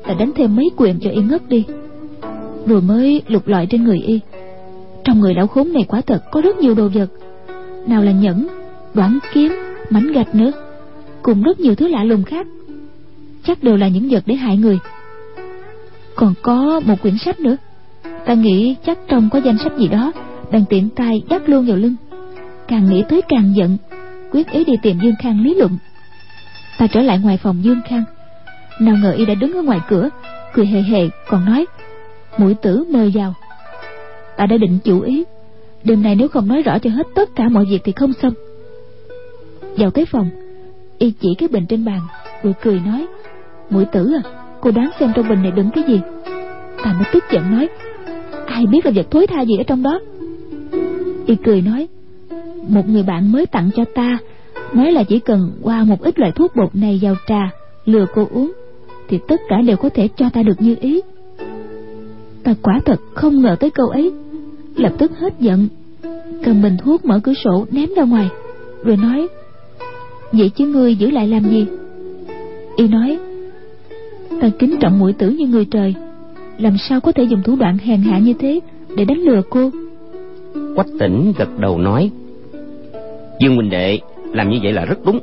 [0.07, 1.65] Ta đánh thêm mấy quyền cho y ngất đi.
[2.65, 4.19] Rồi mới lục lọi trên người y,
[5.03, 7.07] trong người lão khốn này quả thật có rất nhiều đồ vật.
[7.87, 8.47] Nào là nhẫn
[8.93, 9.51] đoạn kiếm,
[9.89, 10.51] mảnh gạch nữa,
[11.21, 12.47] cùng rất nhiều thứ lạ lùng khác.
[13.43, 14.79] Chắc đều là những vật để hại người.
[16.15, 17.57] Còn có một quyển sách nữa.
[18.25, 20.11] Ta nghĩ chắc trong có danh sách gì đó,
[20.51, 21.95] đang tiện tay dắt luôn vào lưng.
[22.67, 23.77] Càng nghĩ tới càng giận,
[24.31, 25.77] quyết ý đi tìm dương khang lý luận
[26.79, 28.03] ta trở lại ngoài phòng dương khang.
[28.79, 30.09] Nào ngờ y đã đứng ở ngoài cửa,
[30.53, 31.65] cười hề hề, còn nói,
[32.37, 33.33] mũi tử mời vào.
[34.37, 35.23] Ta đã định chủ ý,
[35.83, 38.33] đêm nay nếu không nói rõ cho hết tất cả mọi việc thì không xong.
[39.77, 40.29] Vào tới phòng,
[40.97, 41.99] y chỉ cái bình trên bàn,
[42.43, 43.07] rồi cười nói,
[43.69, 44.29] mũi tử à
[44.61, 46.01] cô đoán xem trong bình này đựng cái gì?
[46.83, 47.69] Ta mới tức giận nói,
[48.47, 49.99] ai biết là vật thối tha gì ở trong đó?
[51.25, 51.87] Y cười nói,
[52.67, 54.17] một người bạn mới tặng cho ta
[54.75, 57.51] nói là chỉ cần qua một ít loại thuốc bột này vào trà,
[57.85, 58.51] lừa cô uống,
[59.07, 61.01] thì tất cả đều có thể cho ta được như ý.
[62.43, 64.11] Ta quả thật không ngờ tới câu ấy.
[64.75, 65.67] Lập tức hết giận,
[66.43, 68.29] cầm bình thuốc mở cửa sổ ném ra ngoài,
[68.83, 69.27] rồi nói,
[70.31, 71.65] vậy chứ ngươi giữ lại làm gì?
[72.75, 73.19] Y nói,
[74.41, 75.95] ta kính trọng mũi tử như người trời,
[76.57, 78.59] làm sao có thể dùng thủ đoạn hèn hạ như thế
[78.95, 79.69] để đánh lừa cô?
[80.75, 82.11] Quách tỉnh gật đầu nói,
[83.39, 83.99] dương huynh đệ
[84.33, 85.19] làm như vậy là rất đúng.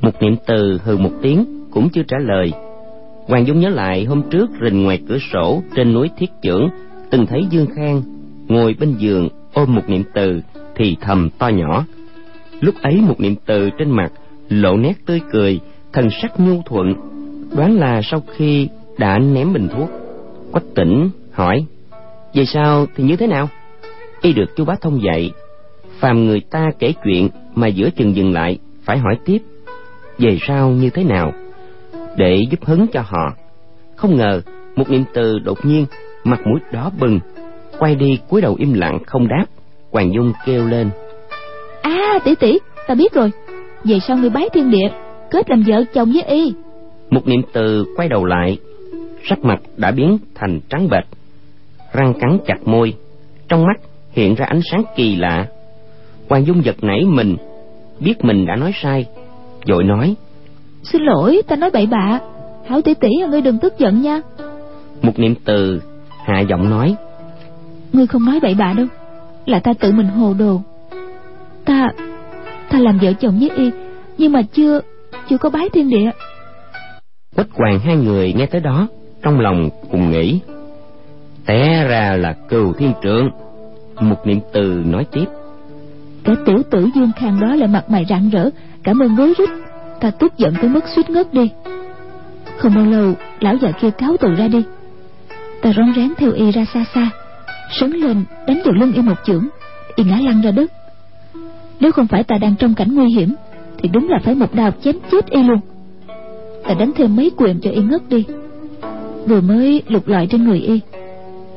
[0.00, 2.52] Một niệm từ hừ một tiếng cũng chưa trả lời.
[3.26, 6.68] Hoàng dung nhớ lại hôm trước rình ngoài cửa sổ trên núi thiết chưởng,
[7.10, 8.02] từng thấy dương khang
[8.48, 10.40] ngồi bên giường ôm một niệm từ
[10.76, 11.84] thì thầm to nhỏ.
[12.60, 14.12] Lúc ấy một niệm từ trên mặt
[14.48, 15.60] lộ nét tươi cười,
[15.92, 16.94] thần sắc nhu thuận,
[17.56, 18.68] đoán là sau khi
[18.98, 19.90] đã ném bình thuốc.
[20.52, 21.64] Quách tỉnh hỏi
[22.34, 22.86] về sao?
[22.96, 23.48] thì như thế nào?
[24.22, 25.30] Y được chú bá thông dạy
[26.04, 29.38] phàm người ta kể chuyện mà giữa chừng dừng lại phải hỏi tiếp
[30.18, 31.32] về sau như thế nào
[32.16, 33.34] để giúp hứng cho họ.
[33.96, 34.42] Không ngờ
[34.76, 35.86] một niệm từ đột nhiên
[36.24, 37.20] mặt mũi đỏ bừng
[37.78, 39.46] quay đi cúi đầu im lặng không đáp
[39.90, 40.90] hoàng dung kêu lên.
[41.82, 43.30] À tỷ tỷ ta biết rồi.
[43.84, 44.88] Về sau người bái thiên địa
[45.30, 46.52] kết làm vợ chồng với y.
[47.10, 48.58] Một niệm từ quay đầu lại
[49.28, 51.06] sắc mặt đã biến thành trắng bệch
[51.92, 52.94] răng cắn chặt môi
[53.48, 53.80] trong mắt
[54.12, 55.46] hiện ra ánh sáng kỳ lạ
[56.28, 57.36] hoàng dung giật nảy mình
[58.00, 59.06] biết mình đã nói sai
[59.66, 60.14] vội nói.
[60.82, 62.20] Xin lỗi ta nói bậy bạ.
[62.66, 64.20] Hảo tỷ tỷ ngươi đừng tức giận nha.
[65.02, 65.82] Một niệm từ
[66.24, 66.96] hạ giọng nói.
[67.92, 68.86] Ngươi không nói bậy bạ đâu
[69.46, 70.60] là ta tự mình hồ đồ.
[71.64, 71.88] Ta
[72.70, 73.70] ta làm vợ chồng với y
[74.18, 74.80] nhưng mà chưa
[75.28, 76.10] chưa có bái thiên địa.
[77.36, 78.88] Quách hoàng hai người nghe tới đó
[79.22, 80.40] trong lòng cùng nghĩ.
[81.46, 83.30] Té ra là cừu thiên trượng
[84.00, 85.24] một niệm từ nói tiếp
[86.24, 88.50] cái tiểu tử dương khang đó lại mặt mày rạng rỡ
[88.82, 89.50] cảm ơn gối rít.
[90.00, 91.50] Ta tức giận tới mức suýt ngất đi.
[92.58, 94.62] Không bao lâu, lão già kia cáo từ ra đi.
[95.62, 97.10] Ta rón rén theo y ra xa xa,
[97.80, 99.48] sấn lên đánh vào lưng y một chưởng.
[99.96, 100.72] Y ngã lăn ra đất.
[101.80, 103.34] Nếu không phải ta đang trong cảnh nguy hiểm,
[103.78, 105.60] thì đúng là phải một đao chém chết y luôn.
[106.64, 108.24] Ta đánh thêm mấy quyền cho y ngất đi.
[109.26, 110.80] Vừa mới lục lọi trên người y,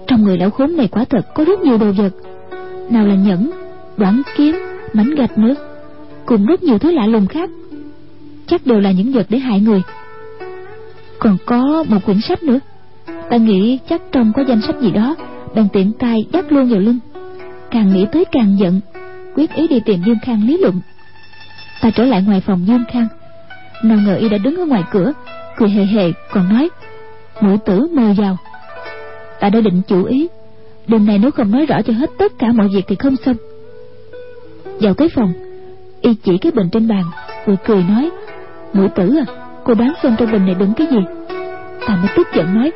[0.08, 2.14] trong người lão khốn này quả thật có rất nhiều đồ vật.
[2.90, 3.52] Nào là nhẫn
[3.98, 4.60] đoạn kiếm
[4.94, 5.56] mảnh gạch nữa
[6.28, 7.50] cùng rất nhiều thứ lạ lùng khác.
[8.48, 9.82] Chắc đều là những vật để hại người.
[11.20, 12.60] Còn có một quyển sách nữa.
[13.30, 15.16] Ta nghĩ chắc trong có danh sách gì đó,
[15.56, 17.00] bèn tiện tay dắt luôn vào lưng.
[17.72, 18.82] Càng nghĩ tới càng giận,
[19.36, 20.82] quyết ý đi tìm dương khang lý luận.
[21.82, 23.08] Ta trở lại ngoài phòng dương khang.
[23.84, 25.14] Nào ngờ y đã đứng ở ngoài cửa,
[25.58, 26.70] cười hề hề, còn nói
[27.42, 28.38] mũi tử mời vào.
[29.40, 30.28] Ta đã định chủ ý.
[30.88, 33.36] Đêm nay nếu không nói rõ cho hết tất cả mọi việc thì không xong
[34.80, 35.34] vào tới phòng.
[36.02, 37.04] Y chỉ cái bình trên bàn
[37.46, 38.10] rồi cười nói
[38.74, 40.98] mũi tử à cô đoán xem trong bình này đựng cái gì?
[41.88, 42.72] Ta mới tức giận nói,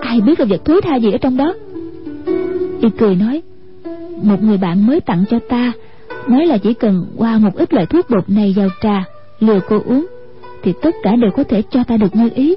[0.00, 1.54] ai biết là vật thối tha gì ở trong đó?
[2.80, 3.42] Y cười nói,
[4.22, 5.72] một người bạn mới tặng cho ta,
[6.28, 9.04] nói là chỉ cần qua một ít loại thuốc bột này vào trà,
[9.40, 10.06] lừa cô uống,
[10.62, 12.54] thì tất cả đều có thể cho ta được như ý.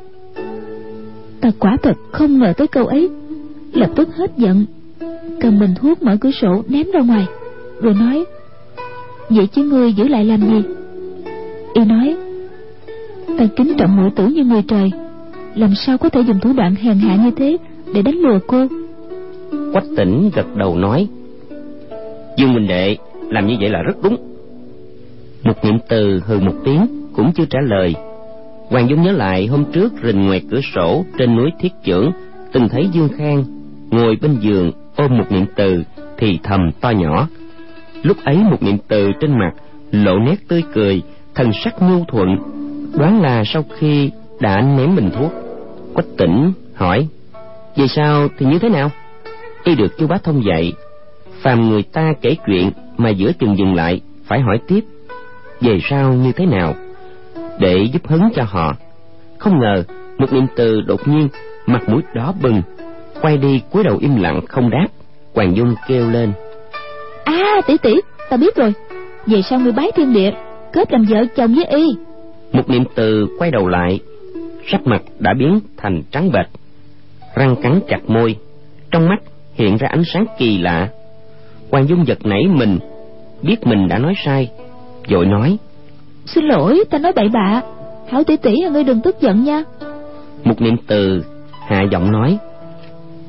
[1.41, 3.09] Ta quả thật không ngờ tới câu ấy,
[3.73, 4.65] lập tức hết giận,
[5.39, 7.25] cầm bình thuốc mở cửa sổ ném ra ngoài,
[7.81, 8.25] rồi nói
[9.35, 10.61] vậy chứ ngươi giữ lại làm gì?
[11.73, 12.15] Y nói,
[13.37, 14.91] ta kính trọng mũi tử như người trời,
[15.55, 17.57] làm sao có thể dùng thủ đoạn hèn hạ như thế
[17.93, 18.67] để đánh lừa cô?
[19.73, 21.07] Quách tỉnh gật đầu nói,
[22.37, 22.97] dương minh đệ,
[23.29, 24.17] làm như vậy là rất đúng.
[25.43, 27.95] Một niệm từ hừ một tiếng cũng chưa trả lời.
[28.69, 32.11] Hoàng dung nhớ lại hôm trước rình ngoài cửa sổ trên núi thiết chưởng,
[32.51, 33.43] từng thấy dương khang
[33.91, 35.83] ngồi bên giường ôm một niệm từ
[36.17, 37.27] thì thầm to nhỏ
[38.03, 39.51] lúc ấy một niệm từ trên mặt,
[39.91, 41.01] lộ nét tươi cười
[41.35, 42.37] thần sắc nhu thuận.
[42.97, 45.31] Đoán là sau khi đã ném bình thuốc,
[45.93, 47.07] quách tỉnh hỏi
[47.75, 48.91] về sau thì như thế nào?
[49.63, 50.73] Y được chu bá thông dạy,
[51.41, 54.81] phàm người ta kể chuyện mà giữa chừng dừng lại, phải hỏi tiếp,
[55.61, 56.73] về sau như thế nào,
[57.59, 58.75] để giúp hứng cho họ.
[59.37, 59.83] Không ngờ,
[60.17, 61.27] một niệm từ đột nhiên,
[61.65, 62.61] mặt mũi đỏ bừng,
[63.21, 64.87] quay đi cúi đầu im lặng không đáp,
[65.33, 66.33] hoàng dung kêu lên
[67.35, 67.93] à tỷ tỷ
[68.29, 68.73] ta biết rồi.
[69.25, 70.31] Về sau người bái thiên địa
[70.73, 71.95] kết làm vợ chồng với y.
[72.51, 73.99] Một niệm từ quay đầu lại
[74.71, 76.47] sắc mặt đã biến thành trắng bệch
[77.35, 78.35] răng cắn chặt môi
[78.91, 79.21] trong mắt
[79.53, 80.89] hiện ra ánh sáng kỳ lạ.
[81.71, 82.79] Hoàng dung giật nảy mình
[83.41, 84.51] biết mình đã nói sai
[85.09, 85.57] vội nói
[86.25, 87.61] xin lỗi ta nói bậy bạ.
[88.09, 89.63] Hảo tỷ tỷ ngươi đừng tức giận nha.
[90.43, 91.23] Một niệm từ
[91.67, 92.37] hạ giọng nói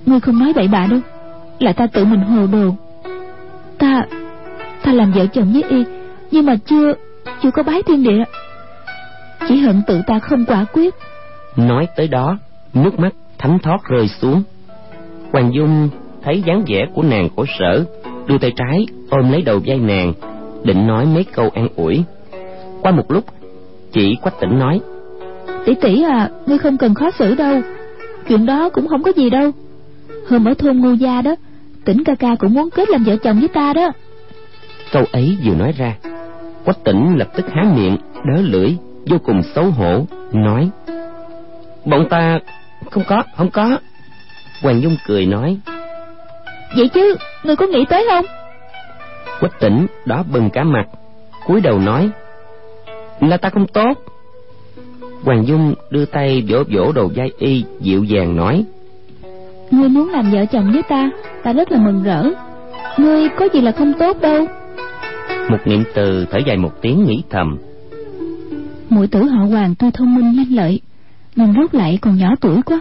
[0.07, 1.01] ngươi không nói bậy bạ đâu
[1.59, 2.75] là ta tự mình hồ đồ
[3.83, 4.07] ta
[4.83, 5.85] ta làm vợ chồng với y
[6.31, 6.95] nhưng mà chưa
[7.43, 8.25] chưa có bái thiên địa.
[9.49, 10.95] Chỉ hận tự ta không quả quyết.
[11.57, 12.39] Nói tới đó
[12.75, 14.43] nước mắt thánh thót rơi xuống.
[15.33, 15.89] Hoàng dung
[16.23, 17.85] thấy dáng vẻ của nàng khổ sở
[18.27, 20.13] đưa tay trái ôm lấy đầu vai nàng
[20.65, 22.03] định nói mấy câu an ủi.
[22.83, 23.25] Qua một lúc
[23.93, 24.81] chị quách tỉnh nói
[25.67, 27.61] tỷ tỷ à ngươi không cần khó xử đâu.
[28.29, 29.51] Chuyện đó cũng không có gì đâu.
[30.29, 31.35] Hôm ở thôn ngô gia đó
[31.85, 33.93] tỉnh ca ca cũng muốn kết làm vợ chồng với ta đó.
[34.93, 35.95] Câu ấy vừa nói ra
[36.65, 40.71] quách tỉnh lập tức há miệng đớ lưỡi vô cùng xấu hổ nói
[41.85, 42.39] bọn ta
[42.91, 43.79] không có không có.
[44.63, 45.59] Hoàng dung cười nói
[46.77, 48.25] vậy chứ người có nghĩ tới không?
[49.41, 50.85] Quách tỉnh đó bừng cả mặt
[51.47, 52.11] cúi đầu nói
[53.21, 53.93] là ta không tốt.
[55.25, 58.65] Hoàng dung đưa tay vỗ vỗ đầu vai y dịu dàng nói
[59.73, 61.11] ngươi muốn làm vợ chồng với ta
[61.43, 62.25] ta rất là mừng rỡ.
[62.99, 64.47] Ngươi có gì là không tốt đâu.
[65.51, 67.59] Một niệm từ thở dài một tiếng nghĩ thầm.
[68.91, 70.81] Muội tử họ hoàng tuy thông minh lanh lợi
[71.37, 72.81] nhưng rốt lại còn nhỏ tuổi quá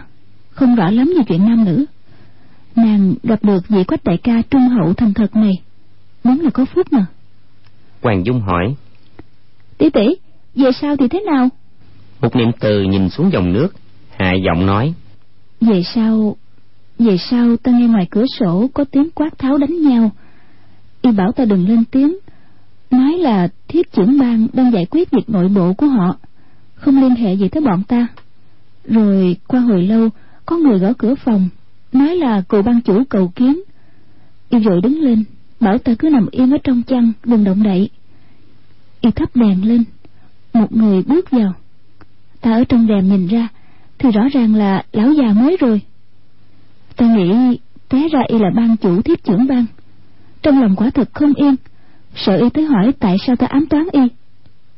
[0.51, 1.85] không rõ lắm về chuyện nam nữ.
[2.75, 5.53] Nàng gặp được vị quách đại ca trung hậu thành thật này
[6.23, 7.05] đúng là có phúc mà.
[8.01, 8.75] Hoàng dung hỏi
[9.77, 10.15] tỷ tỷ
[10.55, 11.49] về sau thì thế nào?
[12.21, 13.67] Một niệm từ nhìn xuống dòng nước
[14.19, 14.93] hạ giọng nói
[15.61, 16.35] về sau
[17.05, 20.11] về sau, ta nghe ngoài cửa sổ có tiếng quát tháo đánh nhau.
[21.01, 22.17] Y bảo ta đừng lên tiếng.
[22.91, 26.15] Nói là thiết trưởng bang đang giải quyết việc nội bộ của họ.
[26.75, 28.07] Không liên hệ gì tới bọn ta.
[28.85, 30.09] Rồi, qua hồi lâu,
[30.45, 31.49] có người gõ cửa phòng.
[31.91, 33.61] Nói là cụ ban chủ cầu kiến.
[34.49, 35.23] Y vội đứng lên,
[35.59, 37.89] bảo ta cứ nằm yên ở trong chăn, đừng động đậy.
[39.01, 39.83] Y thắp đèn lên.
[40.53, 41.53] Một người bước vào.
[42.41, 43.47] Ta ở trong rèm nhìn ra,
[43.97, 45.81] thì rõ ràng là lão già mới rồi
[47.15, 49.65] nghĩ té ra y là ban chủ thiết trưởng ban.
[50.41, 51.55] Trong lòng quả thật không yên.
[52.15, 54.01] Sợ y tới hỏi tại sao ta ám toán y.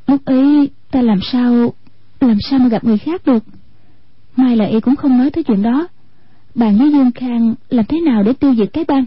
[0.07, 1.73] Lúc ấy ta làm sao
[2.21, 3.43] làm sao mà gặp người khác được?
[4.35, 5.87] Mai là y cũng không nói tới chuyện đó.
[6.55, 9.05] Bàn với dương khang làm thế nào để tiêu diệt cái bang?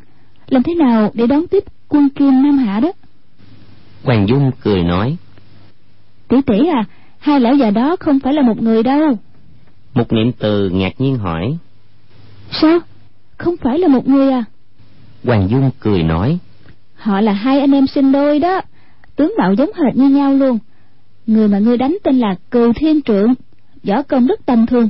[0.48, 2.92] Làm thế nào để đón tiếp quân kim nam hạ đó?
[4.04, 5.16] Hoàng dung cười nói
[6.28, 6.84] tỷ tỷ à
[7.18, 9.18] hai lão già đó không phải là một người đâu.
[9.94, 11.56] Một niệm từ ngạc nhiên hỏi
[12.50, 12.78] sao
[13.36, 14.44] không phải là một người à?
[15.24, 16.38] Hoàng dung cười nói.
[16.94, 18.60] Họ là hai anh em sinh đôi đó.
[19.16, 20.58] Tướng mạo giống hệt như nhau luôn.
[21.26, 23.34] Người mà ngươi đánh tên là cừu thiên trượng
[23.84, 24.88] võ công rất tầm thường.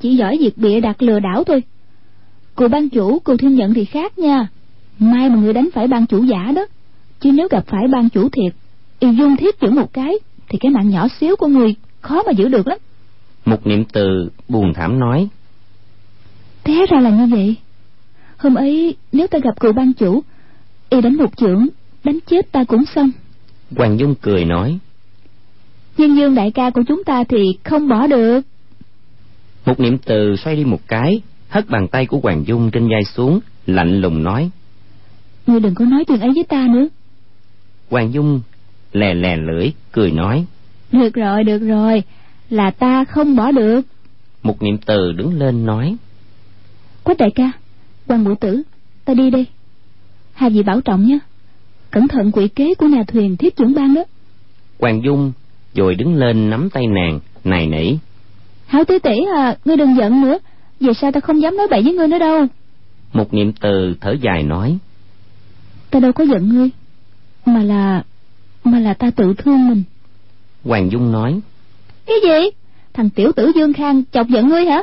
[0.00, 1.62] Chỉ giỏi việc bịa đặt lừa đảo thôi.
[2.54, 4.48] Cù ban chủ cù thiên nhận thì khác nha.
[4.98, 6.66] Mai mà người đánh phải ban chủ giả đó.
[7.20, 8.54] Chứ nếu gặp phải ban chủ thiệt
[8.98, 10.14] y dung thiết chữ một cái
[10.48, 12.78] thì cái mạng nhỏ xíu của người khó mà giữ được lắm.
[13.44, 15.28] Một niệm từ buồn thảm nói
[16.64, 17.56] té ra là như vậy.
[18.36, 20.22] Hôm ấy nếu ta gặp cựu ban chủ
[20.90, 21.68] y đánh một trưởng
[22.04, 23.10] đánh chết ta cũng xong.
[23.76, 24.78] Hoàng dung cười nói
[25.96, 28.40] nhưng dương đại ca của chúng ta thì không bỏ được.
[29.66, 33.04] Một niệm từ xoay đi một cái hất bàn tay của hoàng dung trên vai
[33.04, 34.50] xuống lạnh lùng nói
[35.46, 36.88] ngươi đừng có nói chuyện ấy với ta nữa.
[37.90, 38.40] Hoàng dung
[38.92, 40.44] lè lè lưỡi cười nói
[40.92, 42.02] được rồi được rồi
[42.50, 43.80] là ta không bỏ được.
[44.42, 45.96] Một niệm từ đứng lên nói
[47.04, 47.52] quách đại ca
[48.06, 48.62] quan ngũ tử
[49.04, 49.46] ta đi đây.
[50.32, 51.18] Hai vị bảo trọng nhé.
[51.90, 54.04] Cẩn thận quỷ kế của nhà thuyền thiết trưởng ban đó.
[54.78, 55.32] Hoàng dung
[55.74, 57.96] rồi đứng lên nắm tay nàng nài nỉ.
[58.66, 60.38] Hảo tỷ tỷ à ngươi đừng giận nữa.
[60.80, 62.46] Về sao ta không dám nói bậy với ngươi nữa đâu?
[63.12, 64.78] Một niệm từ thở dài nói.
[65.90, 66.70] Ta đâu có giận ngươi
[67.46, 68.02] mà là
[68.64, 69.82] mà là ta tự thương mình.
[70.64, 71.40] Hoàng dung nói.
[72.06, 72.50] Cái gì?
[72.92, 74.82] Thằng tiểu tử dương khang chọc giận ngươi hả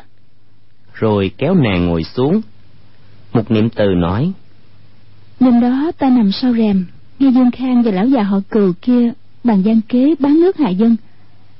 [0.99, 2.41] rồi kéo nàng ngồi xuống.
[3.33, 4.33] Một niệm từ nói
[5.39, 6.85] đêm đó ta nằm sau rèm
[7.19, 9.11] nghe dương khang và lão già họ cừu kia
[9.43, 10.95] bàn gian kế bán nước hại dân.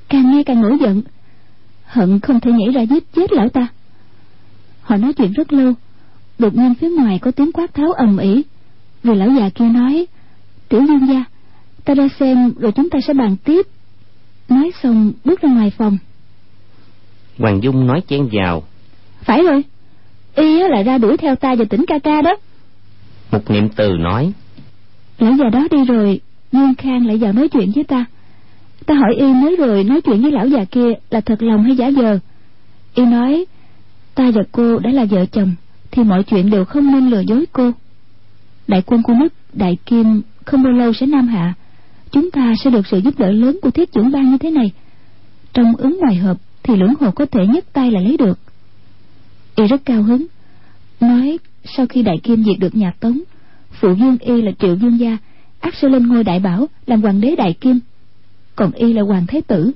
[0.08, 1.02] Càng nghe càng nổi giận
[1.84, 3.66] hận không thể nhảy ra giết chết lão ta.
[4.82, 5.72] Họ nói chuyện rất lâu
[6.38, 8.42] đột nhiên phía ngoài có tiếng quát tháo ầm ĩ.
[9.04, 10.06] Rồi lão già kia nói
[10.68, 11.24] tiểu dương gia
[11.84, 13.66] ta ra xem rồi chúng ta sẽ bàn tiếp.
[14.48, 15.98] Nói xong bước ra ngoài phòng.
[17.38, 18.62] Hoàng dung nói chen vào
[19.28, 19.64] phải rồi.
[20.34, 22.36] Y lại ra đuổi theo ta và tỉnh ca ca đó.
[23.32, 24.32] Một niệm từ nói
[25.18, 26.20] lão già đó đi rồi
[26.52, 28.04] dương khang lại vào nói chuyện với ta.
[28.86, 31.76] Ta hỏi y mới rồi nói chuyện với lão già kia là thật lòng hay
[31.76, 32.18] giả vờ.
[32.94, 33.44] Y nói
[34.14, 35.54] ta và cô đã là vợ chồng
[35.90, 37.70] thì mọi chuyện đều không nên lừa dối cô.
[38.68, 41.54] Đại quân của nước đại kim không bao lâu sẽ nam hạ.
[42.10, 44.70] Chúng ta sẽ được sự giúp đỡ lớn của thiết trưởng ban như thế này.
[45.52, 48.38] Trong ứng ngoài hợp thì lưỡng hồ có thể nhất tay là lấy được
[49.58, 50.26] y rất cao hứng.
[51.00, 51.38] Nói,
[51.76, 53.20] sau khi đại kim diệt được nhà tống,
[53.70, 55.18] phụ dương y là triệu dương gia
[55.60, 57.80] ác sẽ lên ngôi đại bảo làm hoàng đế đại kim.
[58.56, 59.72] Còn y là hoàng thế tử.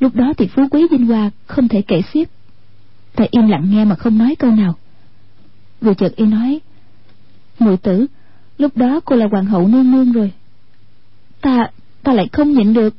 [0.00, 2.28] Lúc đó thì phú quý vinh hoa không thể kể xiết.
[3.14, 4.74] Ta im lặng nghe mà không nói câu nào.
[5.80, 6.60] Vừa chợt y nói,
[7.58, 8.06] muội tử,
[8.58, 10.32] lúc đó cô là hoàng hậu nương nương rồi.
[11.40, 11.70] Ta
[12.02, 12.94] ta lại không nhịn được.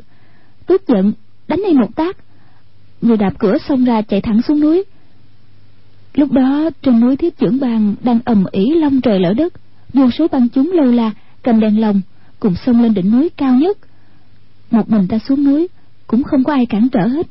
[0.66, 1.14] Tức giận,
[1.48, 2.18] đánh y một tác.
[3.02, 4.84] Người đạp cửa xông ra chạy thẳng xuống núi
[6.14, 9.54] lúc đó, trên núi thiết trưởng bang đang ầm ĩ long trời lở đất.
[9.94, 12.02] Vô số băng chúng lâu la, cầm đèn lồng,
[12.40, 13.78] cùng xông lên đỉnh núi cao nhất.
[14.72, 15.68] Một mình ta xuống núi,
[16.08, 17.28] cũng không có ai cản trở hết.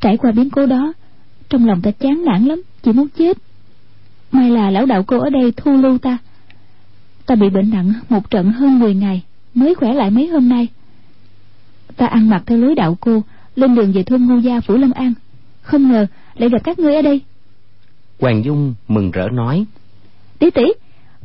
[0.00, 0.92] Trải qua biến cố đó,
[1.48, 3.38] trong lòng ta chán nản lắm, chỉ muốn chết.
[4.32, 6.18] May là lão đạo cô ở đây thu lưu ta.
[7.26, 9.22] Ta bị bệnh nặng một trận hơn 10 ngày,
[9.54, 10.68] mới khỏe lại mấy hôm nay.
[11.96, 13.22] Ta ăn mặc theo lối đạo cô,
[13.56, 15.12] lên đường về thôn ngô gia, phủ lâm an.
[15.62, 17.20] Không ngờ lại gặp các ngươi ở đây
[18.20, 19.64] hoàng dung mừng rỡ nói.
[20.38, 20.64] Tỷ tỷ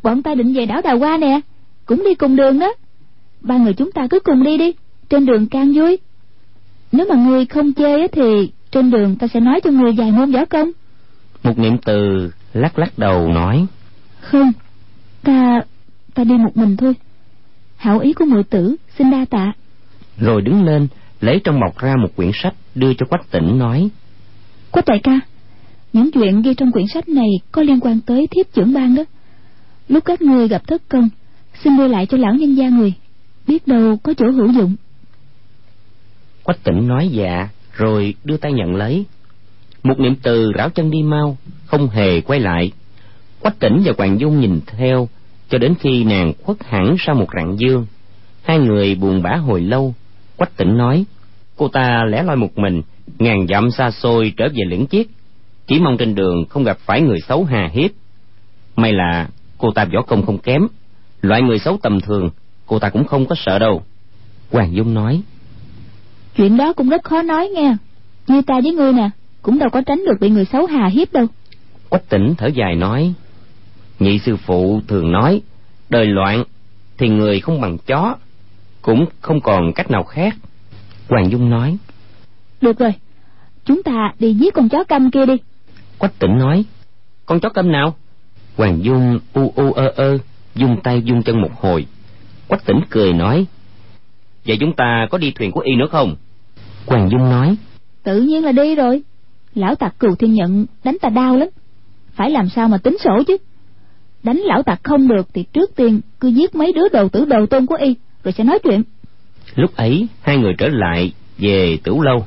[0.02, 1.40] bọn ta định về đảo đào hoa nè
[1.86, 2.74] cũng đi cùng đường đó
[3.40, 4.72] ba người chúng ta cứ cùng đi đi
[5.08, 5.98] trên đường càng vui.
[6.92, 10.32] Nếu mà ngươi không chê thì trên đường ta sẽ nói cho ngươi vài môn
[10.32, 10.70] võ công.
[11.42, 13.66] Một niệm từ lắc lắc đầu nói.
[14.20, 14.52] Không
[15.22, 15.60] ta
[16.14, 16.94] ta đi một mình thôi.
[17.76, 19.52] Hảo ý của muội tử xin đa tạ.
[20.18, 20.88] Rồi đứng lên
[21.20, 23.88] lấy trong bọc ra một quyển sách đưa cho quách tỉnh nói.
[24.70, 25.20] Quách đại ca
[25.94, 29.04] những chuyện ghi trong quyển sách này có liên quan tới thiếp trưởng ban đó.
[29.88, 31.08] Lúc các ngươi gặp thất công,
[31.64, 32.92] xin đưa lại cho lão nhân gia người,
[33.46, 34.76] biết đâu có chỗ hữu dụng.
[36.42, 39.04] Quách tỉnh nói dạ rồi đưa tay nhận lấy.
[39.82, 42.72] Một niệm từ rảo chân đi mau, không hề quay lại.
[43.40, 45.08] Quách tỉnh và hoàng dung nhìn theo,
[45.48, 47.86] cho đến khi nàng khuất hẳn sau một rặng dương.
[48.42, 49.94] Hai người buồn bã hồi lâu.
[50.36, 51.04] Quách tỉnh nói,
[51.56, 52.82] cô ta lẻ loi một mình,
[53.18, 55.06] ngàn dặm xa xôi trở về liễn chiết
[55.66, 57.90] chỉ mong trên đường không gặp phải người xấu hà hiếp.
[58.76, 60.62] May là cô ta võ công không kém.
[61.22, 62.30] Loại người xấu tầm thường
[62.66, 63.82] cô ta cũng không có sợ đâu.
[64.50, 65.22] Hoàng dung nói.
[66.36, 67.76] Chuyện đó cũng rất khó nói nghe.
[68.26, 69.10] Như ta với ngươi nè
[69.42, 71.26] cũng đâu có tránh được bị người xấu hà hiếp đâu.
[71.88, 73.14] Quách tỉnh thở dài nói.
[73.98, 75.42] Nhị sư phụ thường nói
[75.88, 76.44] đời loạn
[76.98, 78.16] thì người không bằng chó
[78.82, 80.34] cũng không còn cách nào khác.
[81.08, 81.76] Hoàng dung nói.
[82.60, 82.92] Được rồi
[83.64, 85.34] chúng ta đi giết con chó câm kia đi
[85.98, 86.64] quách tỉnh nói
[87.26, 87.94] con chó câm nào?
[88.56, 90.18] Hoàng dung u u ơ ơ
[90.54, 91.86] dung tay dung chân một hồi.
[92.48, 93.46] Quách tỉnh cười nói
[94.46, 96.16] vậy chúng ta có đi thuyền của y nữa không?
[96.86, 97.56] Hoàng dung nói
[98.02, 99.02] tự nhiên là đi rồi.
[99.54, 101.48] Lão tặc cừu thiên nhận đánh ta đau lắm.
[102.12, 103.36] Phải làm sao mà tính sổ chứ?
[104.22, 107.46] Đánh lão tặc không được thì trước tiên cứ giết mấy đứa đầu tử đầu
[107.46, 108.82] tôn của y rồi sẽ nói chuyện.
[109.54, 112.26] Lúc ấy hai người trở lại về tửu lâu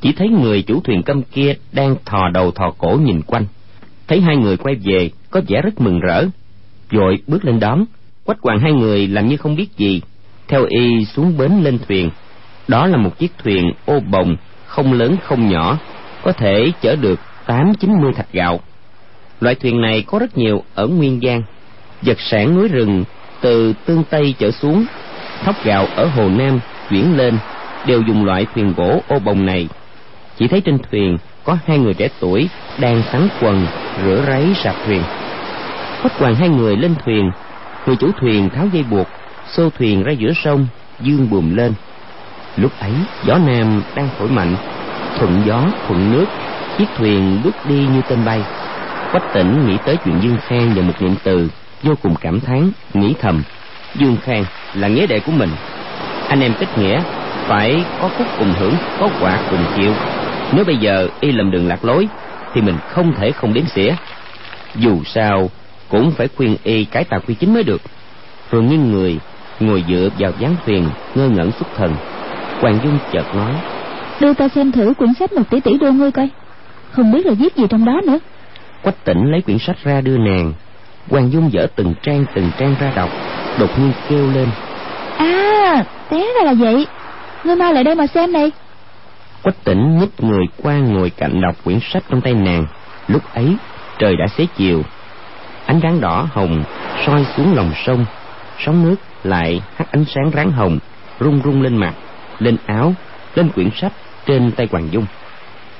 [0.00, 3.46] chỉ thấy người chủ thuyền câm kia đang thò đầu thò cổ nhìn quanh.
[4.08, 6.24] Thấy hai người quay về, có vẻ rất mừng rỡ.
[6.90, 7.84] Vội bước lên đón.
[8.24, 10.00] Quách hoàng hai người làm như không biết gì,
[10.48, 12.10] theo y xuống bến lên thuyền.
[12.68, 14.36] Đó là một chiếc thuyền ô bồng,
[14.66, 15.78] không lớn không nhỏ,
[16.22, 18.60] có thể chở được tám, chín mươi thạch gạo.
[19.40, 21.42] Loại thuyền này có rất nhiều ở nguyên giang.
[22.02, 23.04] Vật sản núi rừng,
[23.40, 24.84] từ tương tây trở xuống,
[25.44, 26.60] thóc gạo ở hồ nam
[26.90, 27.38] chuyển lên,
[27.86, 29.68] đều dùng loại thuyền gỗ ô bồng này
[30.40, 32.48] chỉ thấy trên thuyền có hai người trẻ tuổi
[32.80, 33.66] đang sắn quần,
[34.04, 35.02] rửa ráy, sạp thuyền.
[36.02, 37.30] Quách hoàng hai người lên thuyền.
[37.86, 39.06] Người chủ thuyền tháo dây buộc,
[39.52, 40.66] xô thuyền ra giữa sông,
[41.00, 41.72] dương buồm lên.
[42.56, 42.92] Lúc ấy,
[43.26, 44.56] gió nam đang thổi mạnh,
[45.18, 46.26] thuận gió, thuận nước,
[46.78, 48.42] chiếc thuyền bước đi như tên bay.
[49.12, 51.48] Quách tỉnh nghĩ tới chuyện dương khang và một niệm từ,
[51.82, 53.42] vô cùng cảm thán, nghĩ thầm.
[53.94, 54.44] Dương khang
[54.74, 55.50] là nghĩa đệ của mình.
[56.28, 57.02] Anh em kết nghĩa,
[57.46, 59.92] phải có phúc cùng hưởng, có quả cùng chịu
[60.52, 62.08] nếu bây giờ y lầm đường lạc lối
[62.52, 63.94] thì mình không thể không đếm xỉa.
[64.74, 65.50] Dù sao
[65.88, 67.80] cũng phải khuyên y cái tà quy chính mới được.
[68.50, 69.18] Rồi nghiêng người
[69.60, 71.94] ngồi dựa vào gián thuyền ngơ ngẩn xuất thần.
[72.60, 73.54] Hoàng dung chợt nói
[74.20, 76.28] đưa ta xem thử quyển sách một tỷ tỷ đô ngươi coi.
[76.90, 78.18] Không biết là viết gì trong đó nữa.
[78.82, 80.52] Quách tỉnh lấy quyển sách ra đưa nàng.
[81.10, 83.10] Hoàng dung dở từng trang từng trang ra đọc
[83.58, 84.48] đột nhiên kêu lên.
[85.16, 86.86] À té ra là vậy.
[87.44, 88.50] Ngươi mau lại đây mà xem này
[89.42, 92.66] quách tỉnh nhích người qua ngồi cạnh đọc quyển sách trong tay nàng.
[93.08, 93.56] Lúc ấy,
[93.98, 94.82] trời đã xế chiều.
[95.66, 96.64] Ánh ráng đỏ hồng
[97.06, 98.04] soi xuống lòng sông.
[98.58, 100.78] Sóng nước lại hắt ánh sáng ráng hồng,
[101.20, 101.94] rung rung lên mặt,
[102.38, 102.94] lên áo,
[103.34, 103.92] lên quyển sách
[104.26, 105.06] trên tay hoàng dung.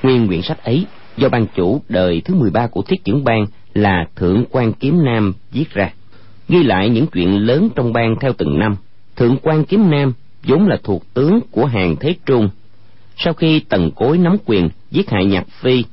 [0.03, 0.85] Nguyên quyển sách ấy
[1.17, 5.33] do ban chủ đời thứ 13 của thiết trưởng bang là thượng quan kiếm nam
[5.51, 5.89] viết ra.
[6.49, 8.75] Ghi lại những chuyện lớn trong bang theo từng năm.
[9.15, 12.49] Thượng quan kiếm nam vốn là thuộc tướng của hàng thế trung
[13.23, 15.83] sau khi tần cối nắm quyền giết hại nhạc phi,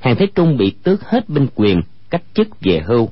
[0.00, 1.80] hàng thế trung bị tước hết binh quyền,
[2.10, 3.08] cách chức về hưu.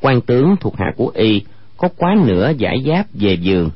[0.00, 1.42] Quan tướng thuộc hạ của y
[1.76, 3.70] có quá nửa giải giáp về giường.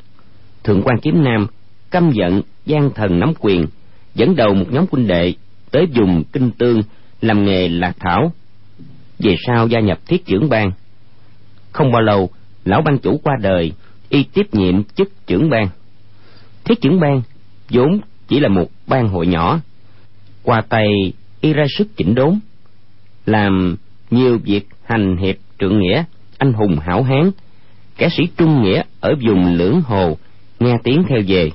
[0.64, 1.46] Thượng quan kiếm nam
[1.90, 3.66] căm giận gian thần nắm quyền,
[4.14, 5.34] dẫn đầu một nhóm quân đệ
[5.70, 6.82] tới vùng kinh tương
[7.20, 8.32] làm nghề lạc thảo.
[9.18, 10.70] Về sau gia nhập thiết trưởng bang.
[11.72, 12.30] Không bao lâu,
[12.64, 13.72] lão ban chủ qua đời,
[14.08, 15.68] y tiếp nhiệm chức trưởng bang.
[16.64, 17.22] Thiết trưởng bang
[17.70, 19.60] vốn chỉ là một bang hội nhỏ.
[20.42, 22.38] Qua tay, y ra sức chỉnh đốn,
[23.26, 23.76] làm
[24.10, 26.04] nhiều việc hành hiệp trượng nghĩa,
[26.38, 27.30] anh hùng hảo hán,
[27.96, 30.16] kẻ sĩ trung nghĩa ở vùng lưỡng hồ,
[30.60, 31.50] nghe tiếng theo về.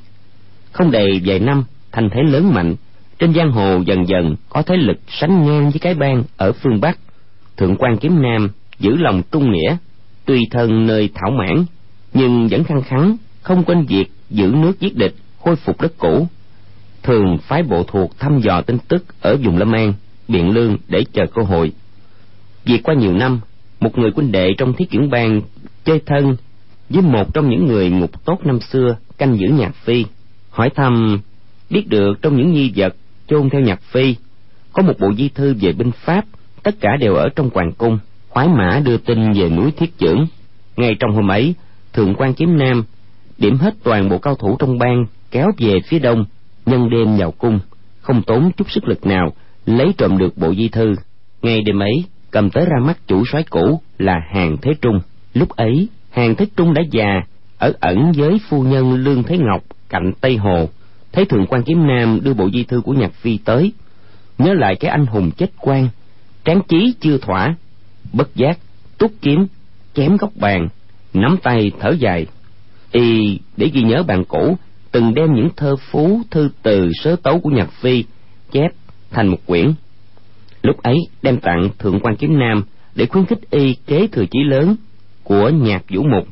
[0.72, 2.76] Không đầy vài năm, thành thế lớn mạnh,
[3.20, 6.82] trên giang hồ dần dần có thế lực sánh ngang với cái bang ở phương
[6.82, 7.00] bắc.
[7.58, 8.50] Thượng quan kiếm nam
[8.80, 9.78] giữ lòng trung nghĩa
[10.26, 11.66] tùy thân nơi thảo mãn,
[12.14, 16.28] nhưng vẫn khăng khắng không quên việc giữ nước giết địch, khôi phục đất cũ
[17.04, 19.94] thường phái bộ thuộc thăm dò tin tức ở vùng lâm an,
[20.28, 21.72] biện lương để chờ cơ hội.
[22.66, 23.40] Vì qua nhiều năm,
[23.80, 25.42] một người quân đệ trong thiết kiểm bang
[25.86, 26.36] chơi thân
[26.90, 30.06] với một trong những người ngục tốt năm xưa canh giữ nhạc phi,
[30.50, 31.20] hỏi thăm,
[31.70, 32.96] biết được trong những nghi vật
[33.28, 34.16] chôn theo nhạc phi,
[34.74, 36.26] có một bộ di thư về binh pháp,
[36.64, 40.28] tất cả đều ở trong hoàng cung, khoái mã đưa tin về núi thiết chưởng.
[40.78, 41.54] Ngay trong hôm ấy,
[41.94, 42.84] thượng quan kiếm nam
[43.38, 46.26] điểm hết toàn bộ cao thủ trong bang kéo về phía đông
[46.70, 47.60] nhân đêm vào cung,
[48.02, 49.34] không tốn chút sức lực nào,
[49.66, 50.96] lấy trộm được bộ di thư.
[51.42, 55.00] Ngay đêm ấy, cầm tới ra mắt chủ soái cũ là hàng thế trung.
[55.34, 57.22] Lúc ấy, hàng thế trung đã già,
[57.58, 60.70] ở ẩn với phu nhân lương thế ngọc, cạnh tây hồ.
[61.12, 63.72] Thấy thượng quan kiếm nam đưa bộ di thư của nhạc phi tới,
[64.38, 65.90] nhớ lại cái anh hùng chết quan,
[66.46, 67.56] tráng chí chưa thỏa,
[68.14, 68.58] bất giác,
[68.98, 69.48] túc kiếm,
[69.94, 70.68] chém góc bàn,
[71.14, 72.26] nắm tay thở dài.
[72.92, 74.58] Y, để ghi nhớ bạn cũ
[74.92, 78.04] từng đem những thơ phú, thư từ, sớ tấu của nhạc phi
[78.52, 78.72] chép
[79.12, 79.74] thành một quyển.
[80.62, 82.64] Lúc ấy đem tặng thượng quan kiếm nam
[82.96, 84.76] để khuyến khích y kế thừa chí lớn
[85.24, 86.28] của nhạc vũ mục.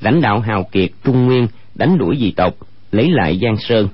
[0.00, 2.54] Lãnh đạo hào kiệt trung nguyên đánh đuổi dị tộc,
[2.92, 3.88] lấy lại giang sơn.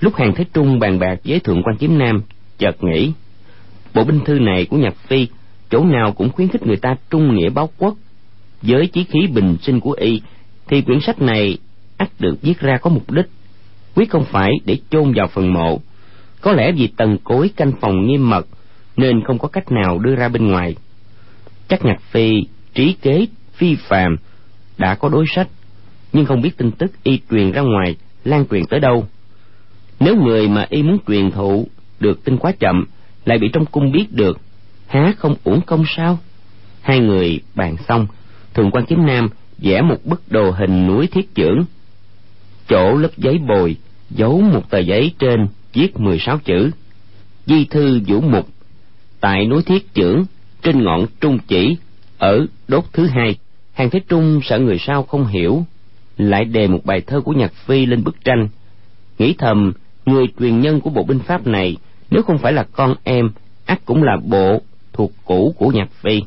[0.00, 2.22] Lúc hàng thế trung bàn bạc với thượng quan kiếm nam,
[2.58, 3.12] chợt nghĩ,
[3.94, 5.28] bộ binh thư này của nhạc phi,
[5.70, 7.94] chỗ nào cũng khuyến khích người ta trung nghĩa báo quốc.
[8.62, 10.20] Với chí khí bình sinh của y,
[10.66, 11.58] thì quyển sách này
[11.96, 13.26] ắt được viết ra có mục đích,
[13.94, 15.80] quyết không phải để chôn vào phần mộ.
[16.40, 18.46] Có lẽ vì tầng cối canh phòng nghiêm mật,
[18.96, 20.74] nên không có cách nào đưa ra bên ngoài.
[21.68, 22.42] Chắc nhạc phi,
[22.74, 24.16] trí kế, phi phàm
[24.78, 25.48] đã có đối sách,
[26.12, 29.06] nhưng không biết tin tức y truyền ra ngoài lan truyền tới đâu.
[30.00, 31.68] Nếu người mà y muốn truyền thụ
[32.00, 32.84] được tin quá chậm,
[33.24, 34.40] lại bị trong cung biết được,
[34.86, 36.18] há không uổng công sao?
[36.80, 38.06] Hai người bàn xong
[38.54, 39.28] thường quan kiếm nam
[39.58, 41.64] vẽ một bức đồ hình núi thiết chưởng
[42.68, 43.76] chỗ lớp giấy bồi,
[44.10, 46.70] giấu một tờ giấy trên viết mười sáu chữ.
[47.46, 48.48] Di thư vũ mục,
[49.20, 50.24] tại núi thiết trưởng
[50.62, 51.76] trên ngọn trung chỉ,
[52.18, 53.36] ở đốt thứ hai.
[53.72, 55.64] Hàng thế trung sợ người sau không hiểu,
[56.16, 58.48] lại đề một bài thơ của nhạc phi lên bức tranh.
[59.18, 59.72] Nghĩ thầm,
[60.06, 61.76] người truyền nhân của bộ binh pháp này,
[62.10, 63.30] nếu không phải là con em,
[63.66, 64.60] ắt cũng là bộ
[64.92, 66.22] thuộc cũ của nhạc phi.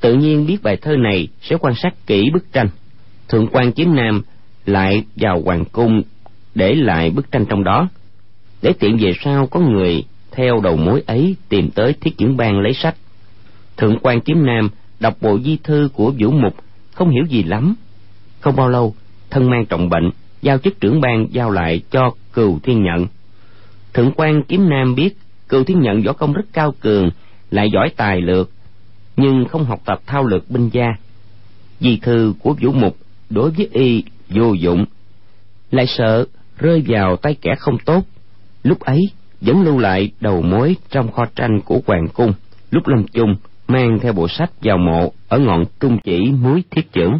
[0.00, 2.68] Tự nhiên biết bài thơ này sẽ quan sát kỹ bức tranh.
[3.28, 4.22] Thượng quan chiếm nam
[4.66, 6.02] lại vào hoàng cung
[6.54, 7.88] để lại bức tranh trong đó.
[8.62, 12.60] Để tiện về sau có người theo đầu mối ấy tìm tới thiết chưởng bang
[12.60, 12.96] lấy sách.
[13.76, 14.68] Thượng quan kiếm nam
[15.00, 16.54] đọc bộ di thư của vũ mục
[16.94, 17.74] không hiểu gì lắm.
[18.40, 18.94] Không bao lâu,
[19.30, 20.10] thân mang trọng bệnh,
[20.42, 23.06] giao chức trưởng bang giao lại cho cừu thiên nhận.
[23.94, 25.16] Thượng quan kiếm nam biết
[25.48, 27.10] cừu thiên nhận võ công rất cao cường,
[27.50, 28.50] lại giỏi tài lược,
[29.16, 30.86] nhưng không học tập thao lược binh gia.
[31.80, 32.96] Di thư của vũ mục
[33.30, 34.04] đối với y
[34.34, 34.84] vô dụng.
[35.70, 36.24] Lại sợ
[36.58, 38.04] rơi vào tay kẻ không tốt,
[38.62, 39.00] lúc ấy
[39.40, 42.32] vẫn lưu lại đầu mối trong kho tranh của hoàng cung,
[42.70, 43.36] lúc lâm chung
[43.68, 47.18] mang theo bộ sách vào mộ ở ngọn trung chỉ muối thiết trưởng.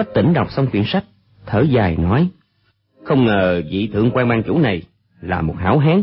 [0.00, 1.04] Quách tỉnh đọc xong quyển sách,
[1.46, 2.28] thở dài nói,
[3.04, 4.82] không ngờ vị thượng quan ban chủ này
[5.20, 6.02] là một hảo hán.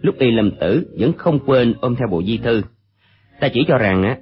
[0.00, 2.62] Lúc y lâm tử vẫn không quên ôm theo bộ di thư.
[3.40, 4.18] Ta chỉ cho rằng á,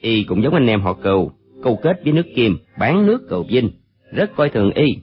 [0.00, 3.46] y cũng giống anh em họ cừu, câu kết với nước kim, bán nước cầu
[3.50, 3.70] vinh,
[4.12, 4.96] rất coi thường y.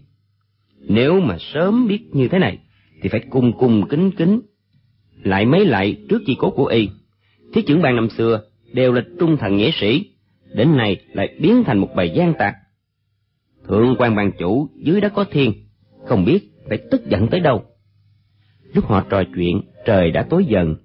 [0.79, 2.57] Nếu mà sớm biết như thế này,
[3.01, 4.41] thì phải cung cung kính kính.
[5.23, 6.89] Lại mấy lại trước chi cố của y,
[7.53, 8.41] thiết trưởng ban năm xưa
[8.73, 10.05] đều là trung thần nghĩa sĩ,
[10.53, 12.55] đến nay lại biến thành một bài gian tạc
[13.67, 15.53] thượng quan bàn chủ dưới đã có thiên,
[16.05, 17.63] không biết phải tức giận tới đâu.
[18.73, 20.75] Lúc họ trò chuyện, trời đã tối dần.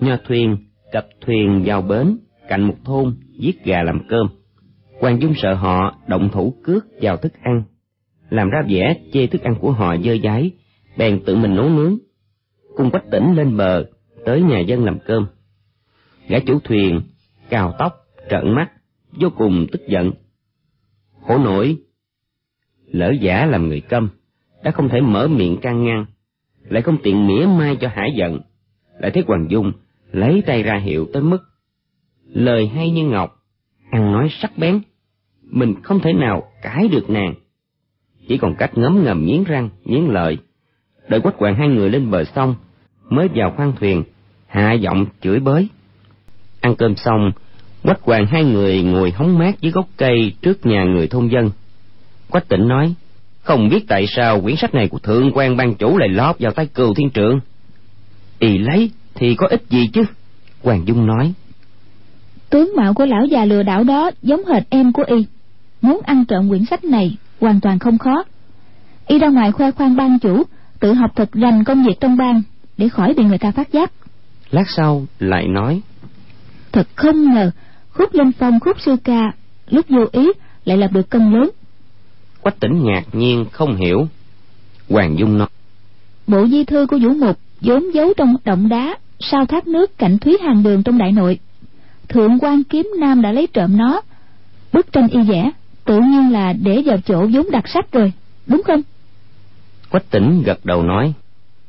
[0.00, 0.56] Nho thuyền
[0.92, 2.18] cập thuyền vào bến,
[2.48, 4.26] cạnh một thôn, giết gà làm cơm.
[5.00, 7.62] Hoàng dung sợ họ, động thủ cướp vào thức ăn.
[8.30, 10.50] Làm ra vẻ chê thức ăn của họ dơ dái,
[10.98, 11.98] bèn tự mình nấu nướng.
[12.76, 13.84] Cùng quách tỉnh lên bờ,
[14.24, 15.26] tới nhà dân làm cơm.
[16.28, 17.00] Gã chủ thuyền
[17.50, 17.92] cào tóc,
[18.30, 18.70] trợn mắt,
[19.20, 20.12] vô cùng tức giận.
[21.20, 21.76] Khổ nổi
[22.92, 24.08] lỡ giả làm người câm,
[24.64, 26.06] đã không thể mở miệng can ngăn,
[26.68, 28.40] lại không tiện mỉa mai cho hải giận,
[28.98, 29.72] lại thấy hoàng dung
[30.12, 31.38] lấy tay ra hiệu tới mức,
[32.24, 33.36] lời hay như ngọc,
[33.90, 34.80] ăn nói sắc bén,
[35.42, 37.34] mình không thể nào cãi được nàng.
[38.28, 40.38] Chỉ còn cách ngấm ngầm nghiến răng, nghiến lợi,
[41.08, 42.54] đợi quách hoàng hai người lên bờ sông,
[43.08, 44.04] mới vào khoang thuyền,
[44.46, 45.68] hạ giọng chửi bới.
[46.60, 47.32] Ăn cơm xong,
[47.82, 51.50] quách hoàng hai người ngồi hóng mát dưới gốc cây trước nhà người thôn dân
[52.32, 52.94] quách tỉnh nói
[53.42, 56.52] không biết tại sao quyển sách này của thượng quan ban chủ lại lót vào
[56.52, 57.40] tay cừu thiên trượng
[58.38, 60.02] y lấy thì có ích gì chứ?
[60.62, 61.32] Hoàng dung nói
[62.50, 65.26] tướng mạo của lão già lừa đảo đó giống hệt em của y.
[65.82, 68.24] Muốn ăn trộm quyển sách này hoàn toàn không khó.
[69.06, 70.42] Y ra ngoài khoe khoang ban chủ
[70.80, 72.42] tự học thật rành công việc trong bang
[72.78, 73.92] để khỏi bị người ta phát giác.
[74.50, 75.82] Lát sau lại nói
[76.72, 77.50] thật không ngờ
[77.90, 79.32] khúc linh phong khúc sư ca
[79.68, 80.28] lúc vô ý
[80.64, 81.50] lại lập được cân lớn
[82.42, 84.06] quách tỉnh ngạc nhiên không hiểu.
[84.88, 85.48] Hoàng dung nói
[86.26, 90.18] bộ di thư của vũ mục vốn giấu trong động đá sau thác nước cạnh
[90.18, 91.38] thúy hàng đường trong đại nội.
[92.08, 94.00] Thượng quan kiếm nam đã lấy trộm nó
[94.72, 95.50] bức tranh y vẽ
[95.84, 98.12] tự nhiên là để vào chỗ vốn đặt sách rồi
[98.46, 98.82] đúng không?
[99.90, 101.12] Quách tỉnh gật đầu nói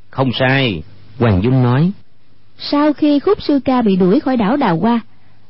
[0.09, 0.83] không sai
[1.19, 1.91] hoàng dung nói.
[2.57, 4.99] Sau khi khúc sư ca bị đuổi khỏi đảo đào hoa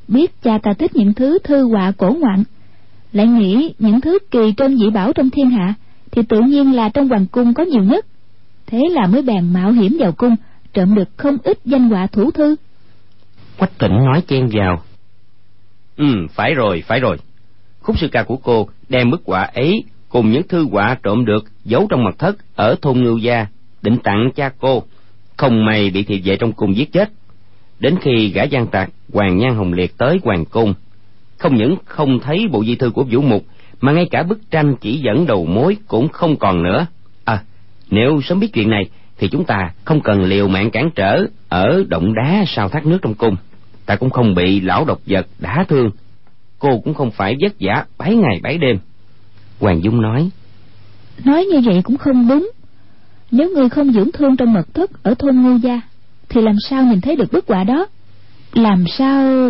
[0.08, 2.44] biết cha ta thích những thứ thư họa cổ ngoạn
[3.14, 5.74] lại nghĩ những thứ kỳ trân dị bảo trong thiên hạ
[6.12, 8.06] thì tự nhiên là trong hoàng cung có nhiều nhất.
[8.68, 10.36] Thế là mới bèn mạo hiểm vào cung,
[10.74, 12.56] trộm được không ít danh họa thủ thư.
[13.58, 14.82] Quách tỉnh nói chen vào.
[15.98, 17.18] Ừ phải rồi phải rồi.
[17.82, 21.46] Khúc sư ca của cô đem bức họa ấy cùng những thư họa trộm được
[21.66, 23.46] giấu trong mật thất ở thôn ngưu gia,
[23.82, 24.84] định tặng cha cô.
[25.38, 27.10] Không may bị thị vệ trong cung giết chết.
[27.80, 30.74] Đến khi gã gian tạc hoàng nhan hồng liệt tới hoàng cung
[31.44, 33.46] không những không thấy bộ di thư của vũ mục,
[33.82, 36.86] mà ngay cả bức tranh chỉ dẫn đầu mối cũng không còn nữa.
[37.26, 37.44] À
[37.90, 38.84] nếu sớm biết chuyện này,
[39.18, 42.98] thì chúng ta không cần liều mạng cản trở ở động đá sau thác nước
[43.02, 43.36] trong cung.
[43.86, 45.90] Ta cũng không bị lão độc vật đả thương.
[46.60, 48.78] Cô cũng không phải vất vả bảy ngày bảy đêm.
[49.60, 50.30] Hoàng dung nói
[51.26, 52.52] nói như vậy cũng không đúng.
[53.32, 55.82] Nếu người không dưỡng thương trong mật thất ở thôn ngô gia,
[56.30, 57.86] thì làm sao nhìn thấy được bức họa đó?
[58.54, 59.50] Làm sao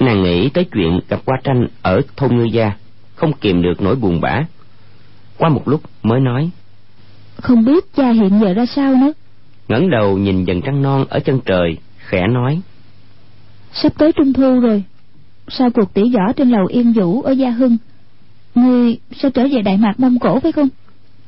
[0.00, 2.72] nàng nghĩ tới chuyện gặp qua tranh ở thôn ngư gia
[3.14, 4.40] không kìm được nỗi buồn bã.
[5.38, 6.50] Qua một lúc mới nói
[7.36, 9.12] không biết cha hiện giờ ra sao nữa.
[9.68, 12.60] ngẩng đầu nhìn dần trăng non ở chân trời khẽ nói
[13.72, 14.82] sắp tới trung thu rồi.
[15.48, 17.76] Sau cuộc tỉ võ trên lầu yên vũ ở gia hưng
[18.54, 20.68] ngươi sẽ trở về đại mạc mông cổ phải không?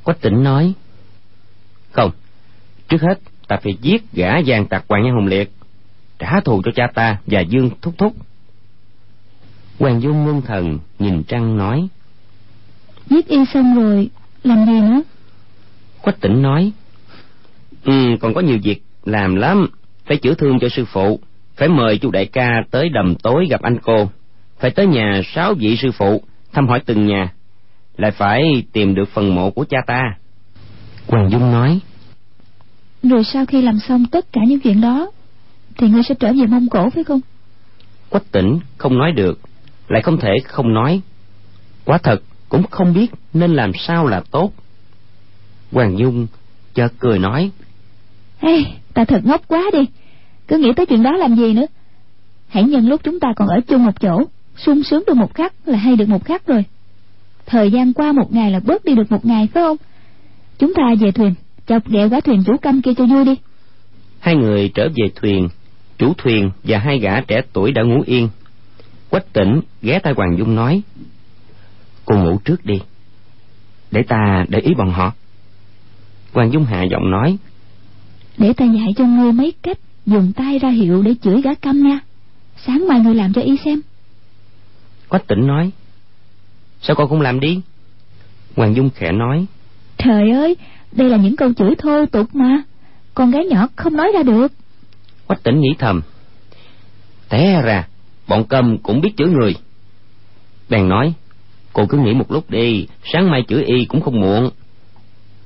[0.05, 0.73] Quách tỉnh nói
[1.91, 2.11] không
[2.89, 5.51] trước hết ta phải giết gã giang tặc hoàng nhân hùng liệt
[6.19, 8.13] trả thù cho cha ta và dương thúc thúc
[9.79, 11.89] hoàng dung ngưng thần nhìn trăng nói
[13.11, 14.11] giết y xong rồi
[14.43, 15.03] làm gì nữa?
[16.03, 16.73] Quách tỉnh nói
[17.85, 19.67] ừ còn có nhiều việc làm lắm
[20.07, 21.21] phải chữa thương cho sư phụ
[21.57, 24.11] phải mời chu đại ca tới đầm tối gặp anh cô
[24.59, 27.33] phải tới nhà sáu vị sư phụ thăm hỏi từng nhà
[27.97, 28.43] lại phải
[28.73, 30.03] tìm được phần mộ của cha ta.
[31.09, 31.81] Hoàng dung nói
[33.03, 35.11] rồi sau khi làm xong tất cả những chuyện đó
[35.79, 37.21] thì ngươi sẽ trở về mông cổ phải không?
[38.09, 39.41] Quách tỉnh không nói được
[39.89, 41.01] lại không thể không nói
[41.85, 44.53] quả thật cũng không biết nên làm sao là tốt.
[45.73, 46.27] Hoàng dung
[46.75, 47.51] chợt cười nói
[48.41, 48.65] Ê,
[48.95, 49.87] ta thật ngốc quá đi
[50.49, 51.67] cứ nghĩ tới chuyện đó làm gì nữa.
[52.49, 54.25] Hãy nhân lúc chúng ta còn ở chung một chỗ
[54.57, 56.65] sung sướng được một khắc là hay được một khắc rồi.
[57.47, 59.77] Thời gian qua một ngày là bớt đi được một ngày phải không?
[60.59, 61.35] Chúng ta về thuyền
[61.67, 63.35] chọc ghẹo gã thuyền chủ câm kia cho vui đi.
[64.21, 65.49] Hai người trở về thuyền
[65.99, 68.29] chủ thuyền và hai gã trẻ tuổi đã ngủ yên
[69.13, 70.83] quách tỉnh ghé tai hoàng dung nói
[72.05, 72.81] cô ngủ trước đi
[73.91, 75.13] để ta để ý bọn họ.
[76.33, 77.39] Hoàng dung hạ giọng nói
[78.39, 81.83] để ta dạy cho ngươi mấy cách dùng tay ra hiệu để chửi gã câm
[81.83, 81.99] nha.
[82.67, 83.81] Sáng mai ngươi làm cho y xem.
[85.09, 85.71] Quách tỉnh nói
[86.83, 87.61] sao con không làm đi?
[88.57, 89.47] Hoàng dung khẽ nói
[89.99, 90.57] trời ơi
[90.93, 92.63] đây là những câu chửi thô tục mà.
[93.15, 94.53] Con gái nhỏ không nói ra được.
[95.27, 96.01] Quách tỉnh nghĩ thầm
[97.29, 97.87] té ra
[98.29, 99.55] bọn cầm cũng biết chửi người.
[100.69, 101.13] Bèn nói,
[101.73, 104.51] cô cứ nghĩ một lúc đi, sáng mai chửi y cũng không muộn.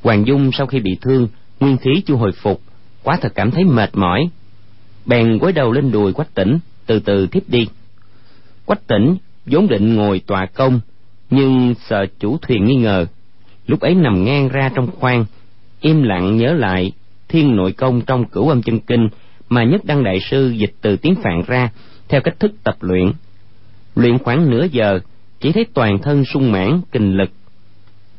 [0.03, 1.29] Hoàng dung sau khi bị thương,
[1.61, 2.61] nguyên khí chưa hồi phục,
[3.03, 4.29] quá thật cảm thấy mệt mỏi.
[5.07, 7.69] Bèn gối đầu lên đùi quách tỉnh, từ từ thiếp đi.
[8.65, 9.17] Quách tỉnh
[9.47, 10.81] vốn định ngồi tọa công,
[11.31, 13.07] nhưng sợ chủ thuyền nghi ngờ.
[13.67, 15.25] Lúc ấy nằm ngang ra trong khoang,
[15.81, 16.93] im lặng nhớ lại
[17.29, 19.09] thiên nội công trong cửu âm chân kinh
[19.49, 21.71] mà nhất đăng đại sư dịch từ tiếng phạn ra
[22.09, 23.13] theo cách thức tập luyện
[23.97, 25.01] luyện khoảng nửa giờ
[25.41, 27.31] chỉ thấy toàn thân sung mãn kinh lực.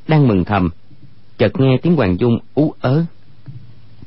[0.07, 0.69] Đang mừng thầm
[1.37, 3.05] chợt nghe tiếng hoàng dung ú ớ.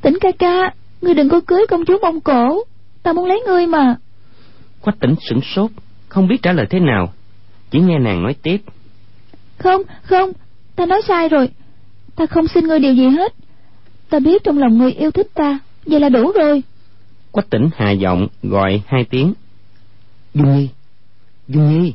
[0.03, 2.65] Tỉnh ca ca ngươi đừng có cưới công chúa mông cổ.
[3.03, 3.97] Ta muốn lấy ngươi mà.
[4.81, 5.71] Quách tỉnh sửng sốt
[6.09, 7.13] không biết trả lời thế nào
[7.71, 8.61] chỉ nghe nàng nói tiếp.
[9.59, 10.33] Không không
[10.77, 11.49] ta nói sai rồi.
[12.17, 13.35] Ta không xin ngươi điều gì hết.
[14.11, 16.63] Ta biết trong lòng ngươi yêu thích ta vậy là đủ rồi.
[17.31, 19.33] Quách tỉnh hạ giọng gọi hai tiếng
[20.35, 20.69] dung nhi.
[21.49, 21.95] Dung nhi.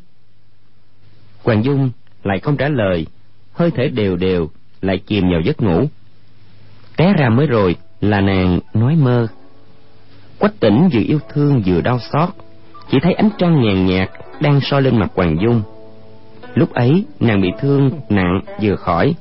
[1.43, 1.89] Hoàng dung
[2.23, 3.05] lại không trả lời.
[3.53, 4.49] Hơi thể đều đều
[4.81, 5.85] lại chìm vào giấc ngủ.
[6.97, 9.27] Té ra mới rồi là nàng nói mơ.
[10.39, 12.29] Quách tỉnh vừa yêu thương vừa đau xót,
[12.91, 14.09] chỉ thấy ánh trăng nhàn nhạt
[14.41, 15.61] đang soi lên mặt hoàng dung.
[16.55, 19.15] Lúc ấy, nàng bị thương nặng vừa khỏi,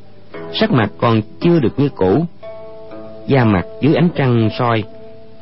[0.53, 2.25] sắc mặt còn chưa được như cũ.
[3.27, 4.85] Da mặt dưới ánh trăng soi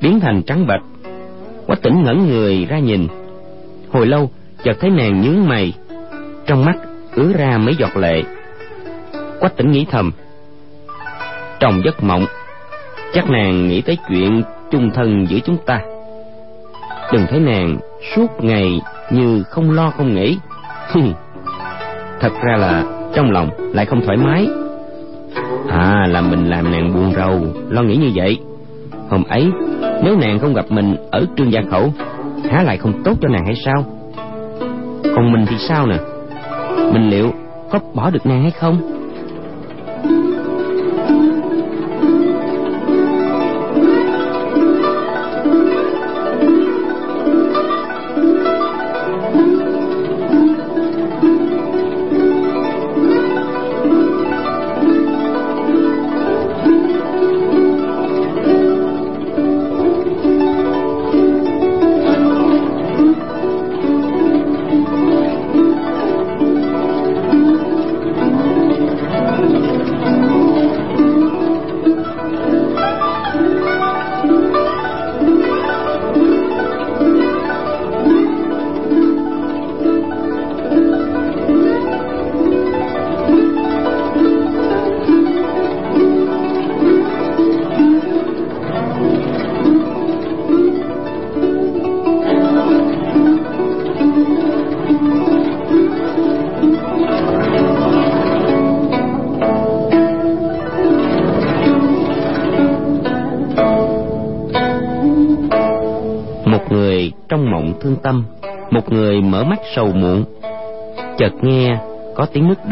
[0.00, 0.82] biến thành trắng bệch.
[1.66, 3.06] Quách tỉnh ngẩn người ra nhìn
[3.92, 4.30] hồi lâu,
[4.64, 5.72] chợt thấy nàng nhướng mày.
[6.46, 6.76] Trong mắt
[7.14, 8.22] ứa ra mấy giọt lệ.
[9.40, 10.12] Quách tỉnh nghĩ thầm.
[11.60, 12.26] Trong giấc mộng,
[13.14, 15.80] chắc nàng nghĩ tới chuyện chung thân giữa chúng ta.
[17.12, 17.78] Đừng thấy nàng
[18.16, 18.80] suốt ngày
[19.10, 20.38] như không lo không nghĩ.
[22.20, 22.84] Thật ra là
[23.14, 24.48] trong lòng lại không thoải mái.
[25.68, 28.38] À là mình làm nàng buồn rầu, lo nghĩ như vậy.
[29.08, 29.50] Hôm ấy,
[30.04, 31.92] nếu nàng không gặp mình ở trương gia khẩu
[32.50, 33.84] há lại không tốt cho nàng hay sao?
[35.16, 35.96] Còn mình thì sao nè?
[36.92, 37.30] Mình liệu
[37.70, 39.01] có bỏ được nàng hay không?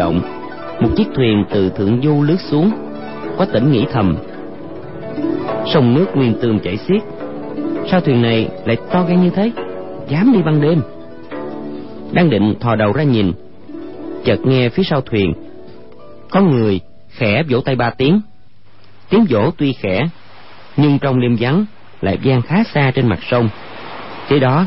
[0.00, 0.20] Động.
[0.80, 2.70] Một chiếc thuyền từ thượng du lướt xuống,
[3.38, 4.16] có tỉnh nghĩ thầm.
[5.66, 7.02] Sông nước nguyên tương chảy xiết.
[7.90, 9.52] Sao thuyền này lại to gan như thế?
[10.08, 10.80] Dám đi ban đêm.
[12.12, 13.32] Đang định thò đầu ra nhìn,
[14.24, 15.32] chợt nghe phía sau thuyền,
[16.30, 18.20] có người khẽ vỗ tay ba tiếng.
[19.10, 20.08] Tiếng vỗ tuy khẽ,
[20.76, 21.64] nhưng trong đêm vắng
[22.00, 23.48] lại vang khá xa trên mặt sông.
[24.28, 24.66] Kế đó,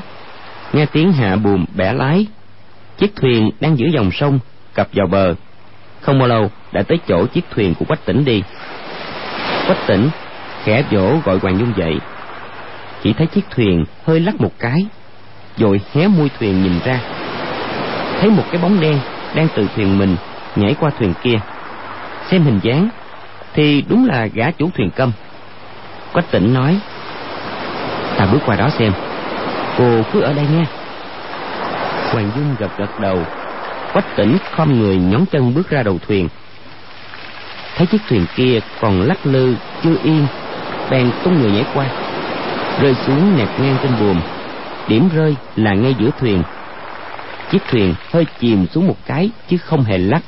[0.73, 2.27] nghe tiếng hạ buồm bẻ lái,
[2.97, 4.39] chiếc thuyền đang giữa dòng sông
[4.73, 5.35] cập vào bờ.
[6.01, 8.43] Không bao lâu, đã tới chỗ chiếc thuyền của quách tỉnh đi.
[9.67, 10.09] Quách tỉnh
[10.63, 11.95] khẽ vỗ gọi hoàng dung dậy.
[13.03, 14.85] Chỉ thấy chiếc thuyền hơi lắc một cái,
[15.57, 16.99] rồi hé mui thuyền nhìn ra.
[18.19, 18.99] Thấy một cái bóng đen
[19.35, 20.15] đang từ thuyền mình
[20.55, 21.39] nhảy qua thuyền kia.
[22.31, 22.89] Xem hình dáng
[23.53, 25.11] thì đúng là gã chủ thuyền câm.
[26.13, 26.79] Quách tỉnh nói,
[28.17, 28.93] ta bước qua đó xem.
[29.77, 30.65] Cô cứ ở đây nghe.
[32.11, 33.19] Hoàng dung gật gật đầu
[33.93, 36.29] quách tỉnh khom người nhón chân bước ra đầu thuyền.
[37.75, 40.27] Thấy chiếc thuyền kia còn lắc lư, chưa yên,
[40.91, 41.85] bèn tung người nhảy qua.
[42.81, 44.21] Rơi xuống nẹp ngang trên buồm.
[44.87, 46.43] Điểm rơi là ngay giữa thuyền.
[47.51, 50.21] Chiếc thuyền hơi chìm xuống một cái, chứ không hề lắc.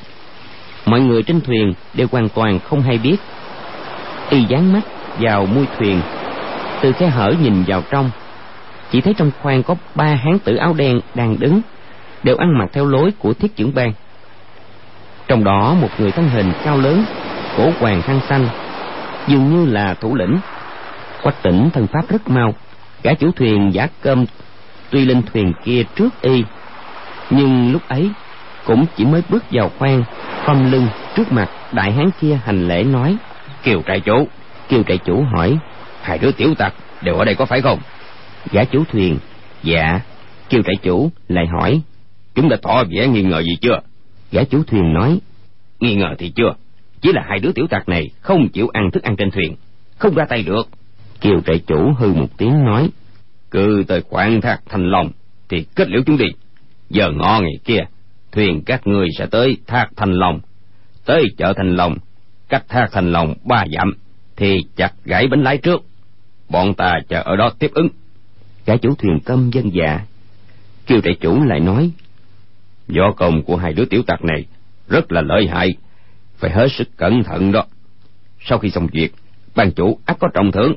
[0.86, 3.16] Mọi người trên thuyền đều hoàn toàn không hay biết.
[4.30, 4.80] Y dán mắt
[5.18, 6.00] vào mui thuyền.
[6.80, 8.10] Từ khe hở nhìn vào trong,
[8.90, 11.60] chỉ thấy trong khoang có ba hán tử áo đen đang đứng
[12.26, 13.92] đều ăn mặc theo lối của thiết trưởng bang.
[15.28, 17.04] Trong đó một người thân hình cao lớn,
[17.56, 18.48] cổ hoàng khăn xanh,
[19.26, 20.38] dường như là thủ lĩnh.
[21.22, 22.54] Quách tỉnh thân pháp rất mau
[23.02, 24.24] gã chủ thuyền giả cơm,
[24.90, 26.44] tuy lên thuyền kia trước y,
[27.30, 28.10] nhưng lúc ấy
[28.64, 30.04] cũng chỉ mới bước vào khoang
[30.44, 33.16] khom lưng trước mặt đại hán kia hành lễ nói,
[33.62, 34.28] kiều trại chủ.
[34.68, 35.58] Kiều trại chủ hỏi,
[36.02, 37.78] hai đứa tiểu tặc đều ở đây có phải không?
[38.50, 39.18] Gã chủ thuyền
[39.62, 40.00] dạ.
[40.48, 41.82] Kiều trại chủ lại hỏi
[42.36, 43.80] chúng đã tỏ vẻ nghi ngờ gì chưa?
[44.32, 45.20] Gã chủ thuyền nói.
[45.80, 46.54] Nghi ngờ thì chưa.
[47.00, 49.56] Chỉ là hai đứa tiểu tặc này không chịu ăn thức ăn trên thuyền.
[49.98, 50.68] Không ra tay được.
[51.20, 52.90] Kiều trại chủ hư một tiếng nói.
[53.50, 55.10] Cứ tới khoản thác thành lòng
[55.48, 56.26] thì kết liễu chúng đi.
[56.90, 57.80] Giờ ngọ ngày kia
[58.32, 60.40] thuyền các người sẽ tới thác thành lòng.
[61.04, 61.96] Tới chợ thành lòng
[62.48, 63.92] cách thác thành lòng ba dặm
[64.36, 65.84] thì chặt gãy bánh lái trước.
[66.48, 67.88] Bọn ta chờ ở đó tiếp ứng.
[68.66, 70.00] Gã chủ thuyền câm dân dạ.
[70.86, 71.90] Kiều trại chủ lại nói
[72.88, 74.44] võ công của hai đứa tiểu tặc này
[74.88, 75.74] rất là lợi hại.
[76.36, 77.64] Phải hết sức cẩn thận đó.
[78.40, 79.14] Sau khi xong việc
[79.54, 80.74] ban chủ ắt có trọng thưởng.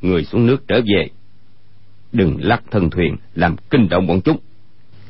[0.00, 1.08] Người xuống nước trở về.
[2.12, 4.38] Đừng lắc thân thuyền làm kinh động bọn chúng.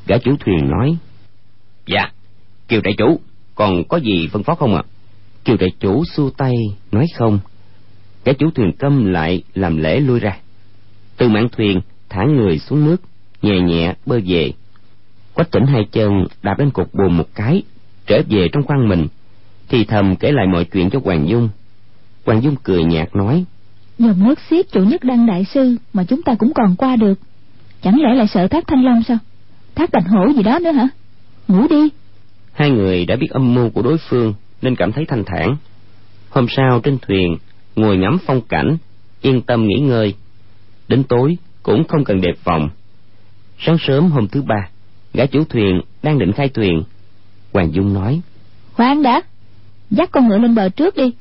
[0.06, 0.96] Gã chủ thuyền nói
[1.86, 2.10] dạ
[2.68, 3.20] kiều trại chủ
[3.54, 4.82] còn có gì phân phó không ạ?
[4.86, 4.88] À?
[5.44, 6.54] kiều trại chủ xua tay
[6.92, 7.38] nói không.
[8.24, 10.36] Gã chủ thuyền câm lại làm lễ lui ra.
[11.16, 12.96] Từ mạn thuyền thả người xuống nước
[13.42, 14.52] nhẹ nhẹ bơi về
[15.40, 17.62] quách tỉnh hai chân đạp lên cột buồm một cái
[18.06, 19.06] trở về trong khoang mình.
[19.68, 21.48] Thì thầm kể lại mọi chuyện cho hoàng dung.
[22.26, 23.44] Hoàng dung cười nhạt nói
[23.98, 27.18] dòng nước xiết chủ nhất đăng đại sư mà chúng ta cũng còn qua được.
[27.82, 29.18] Chẳng lẽ lại sợ thác thanh long sao?
[29.74, 30.88] Thác bạch hổ gì đó nữa hả?
[31.48, 31.88] Ngủ đi.
[32.52, 35.56] Hai người đã biết âm mưu của đối phương nên cảm thấy thanh thản.
[36.30, 37.36] Hôm sau trên thuyền
[37.76, 38.76] ngồi ngắm phong cảnh
[39.20, 40.14] yên tâm nghỉ ngơi.
[40.88, 42.68] Đến tối cũng không cần đề phòng
[43.58, 44.68] sáng sớm hôm thứ ba
[45.14, 46.82] gã chủ thuyền đang định khai thuyền.
[47.52, 48.20] Hoàng dung nói.
[48.72, 49.22] Khoan đã
[49.90, 51.12] dắt con ngựa lên bờ trước đi.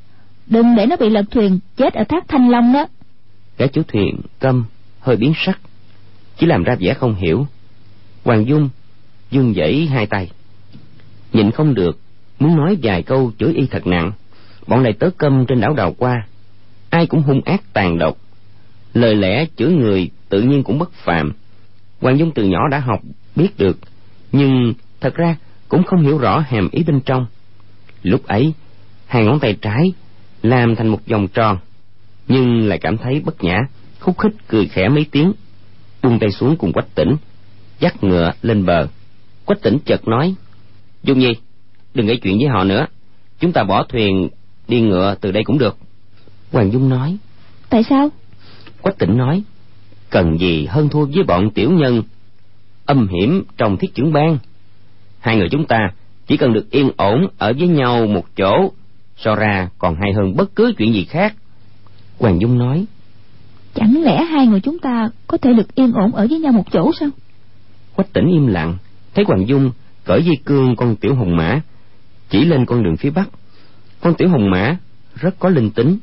[0.48, 2.88] Đừng để nó bị lật thuyền chết ở thác thanh long đó.
[3.58, 4.66] Gã chủ thuyền câm
[5.00, 5.60] hơi biến sắc
[6.38, 7.48] chỉ làm ra vẻ không hiểu.
[8.24, 8.70] Hoàng dung
[9.32, 10.32] dung dãy hai tay.
[11.34, 12.00] Nhịn không được
[12.40, 14.12] muốn nói vài câu chửi y thật nặng.
[14.68, 16.26] Bọn này tớ câm trên đảo đào qua
[16.90, 18.18] ai cũng hung ác tàn độc.
[18.94, 21.32] Lời lẽ chửi người tự nhiên cũng bất phàm.
[22.02, 23.00] Hoàng dung từ nhỏ đã học
[23.40, 23.78] biết được
[24.32, 25.36] nhưng thật ra
[25.70, 27.26] cũng không hiểu rõ hàm ý bên trong.
[28.04, 28.54] Lúc ấy
[29.06, 29.94] hai ngón tay trái
[30.42, 31.58] làm thành một vòng tròn
[32.28, 33.60] nhưng lại cảm thấy bất nhã
[34.00, 35.34] khúc khích cười khẽ mấy tiếng
[36.04, 37.16] buông tay xuống cùng quách tỉnh
[37.80, 38.88] dắt ngựa lên bờ.
[39.46, 40.36] Quách tỉnh chợt nói
[41.04, 41.34] dung nhi
[41.94, 42.88] đừng gây chuyện với họ nữa
[43.40, 44.30] chúng ta bỏ thuyền
[44.68, 45.78] đi ngựa từ đây cũng được.
[46.52, 47.18] Hoàng dung nói
[47.70, 48.10] tại sao?
[48.82, 49.44] Quách tỉnh nói
[50.10, 52.04] cần gì hơn thua với bọn tiểu nhân
[52.90, 54.38] âm hiểm trong thiết trưởng ban
[55.20, 55.92] hai người chúng ta
[56.28, 58.72] chỉ cần được yên ổn ở với nhau một chỗ
[59.18, 61.36] so ra còn hay hơn bất cứ chuyện gì khác.
[62.20, 62.86] Hoàng dung nói
[63.74, 66.64] chẳng lẽ hai người chúng ta có thể được yên ổn ở với nhau một
[66.72, 67.10] chỗ sao?
[67.96, 68.78] Quách tỉnh im lặng
[69.14, 69.72] thấy hoàng dung
[70.06, 71.62] cởi dây cương con tiểu hồng mã
[72.30, 73.30] chỉ lên con đường phía bắc.
[74.02, 74.78] Con tiểu hồng mã
[75.16, 75.98] rất có linh tính.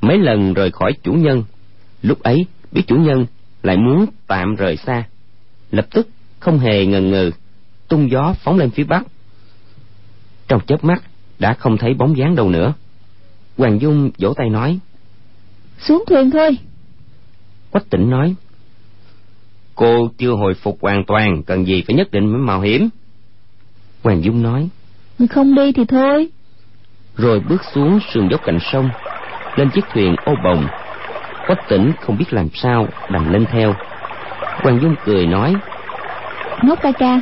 [0.00, 1.44] Mấy lần rời khỏi chủ nhân
[2.02, 3.26] lúc ấy biết chủ nhân
[3.62, 5.04] lại muốn tạm rời xa
[5.72, 6.08] lập tức
[6.40, 7.30] không hề ngần ngừ
[7.88, 9.02] tung gió phóng lên phía bắc.
[10.48, 11.02] Trong chớp mắt
[11.38, 12.72] đã không thấy bóng dáng đâu nữa.
[13.58, 14.78] Hoàng dung vỗ tay nói
[15.78, 16.58] xuống thuyền thôi.
[17.70, 18.34] Quách tỉnh nói
[19.74, 22.88] cô chưa hồi phục hoàn toàn cần gì phải nhất định phải mạo hiểm?
[24.02, 24.68] Hoàng dung nói
[25.30, 26.28] không đi thì thôi.
[27.16, 28.90] Rồi bước xuống sườn dốc cạnh sông
[29.56, 30.66] lên chiếc thuyền ô bồng.
[31.46, 33.74] Quách tỉnh không biết làm sao đành lên theo
[34.62, 35.54] hoàng dung cười nói
[36.62, 37.20] ngốc ca ca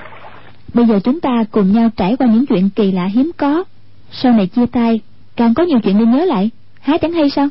[0.75, 3.65] bây giờ chúng ta cùng nhau trải qua những chuyện kỳ lạ hiếm có.
[4.11, 5.01] Sau này chia tay
[5.37, 6.51] càng có nhiều chuyện nên nhớ lại.
[6.81, 7.49] Há chẳng hay sao?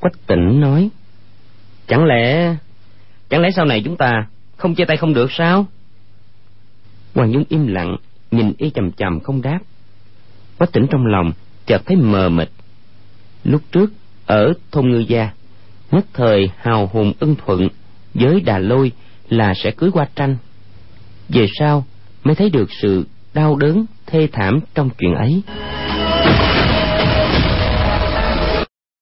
[0.00, 0.90] Quách tỉnh nói
[1.86, 2.56] chẳng lẽ
[3.28, 4.26] chẳng lẽ sau này chúng ta
[4.56, 5.66] không chia tay không được sao?
[7.14, 7.96] Hoàng dung im lặng
[8.30, 9.58] nhìn y chằm chằm không đáp.
[10.58, 11.32] Quách tỉnh trong lòng
[11.66, 12.48] chợt thấy mờ mịt.
[13.44, 13.92] Lúc trước
[14.26, 15.30] ở thôn ngư gia
[15.90, 17.68] nhất thời hào hùng ưng thuận
[18.14, 18.92] với đà lôi
[19.28, 20.36] là sẽ cưới qua tranh.
[21.28, 21.84] Về sau
[22.24, 25.42] mới thấy được sự đau đớn, thê thảm trong chuyện ấy.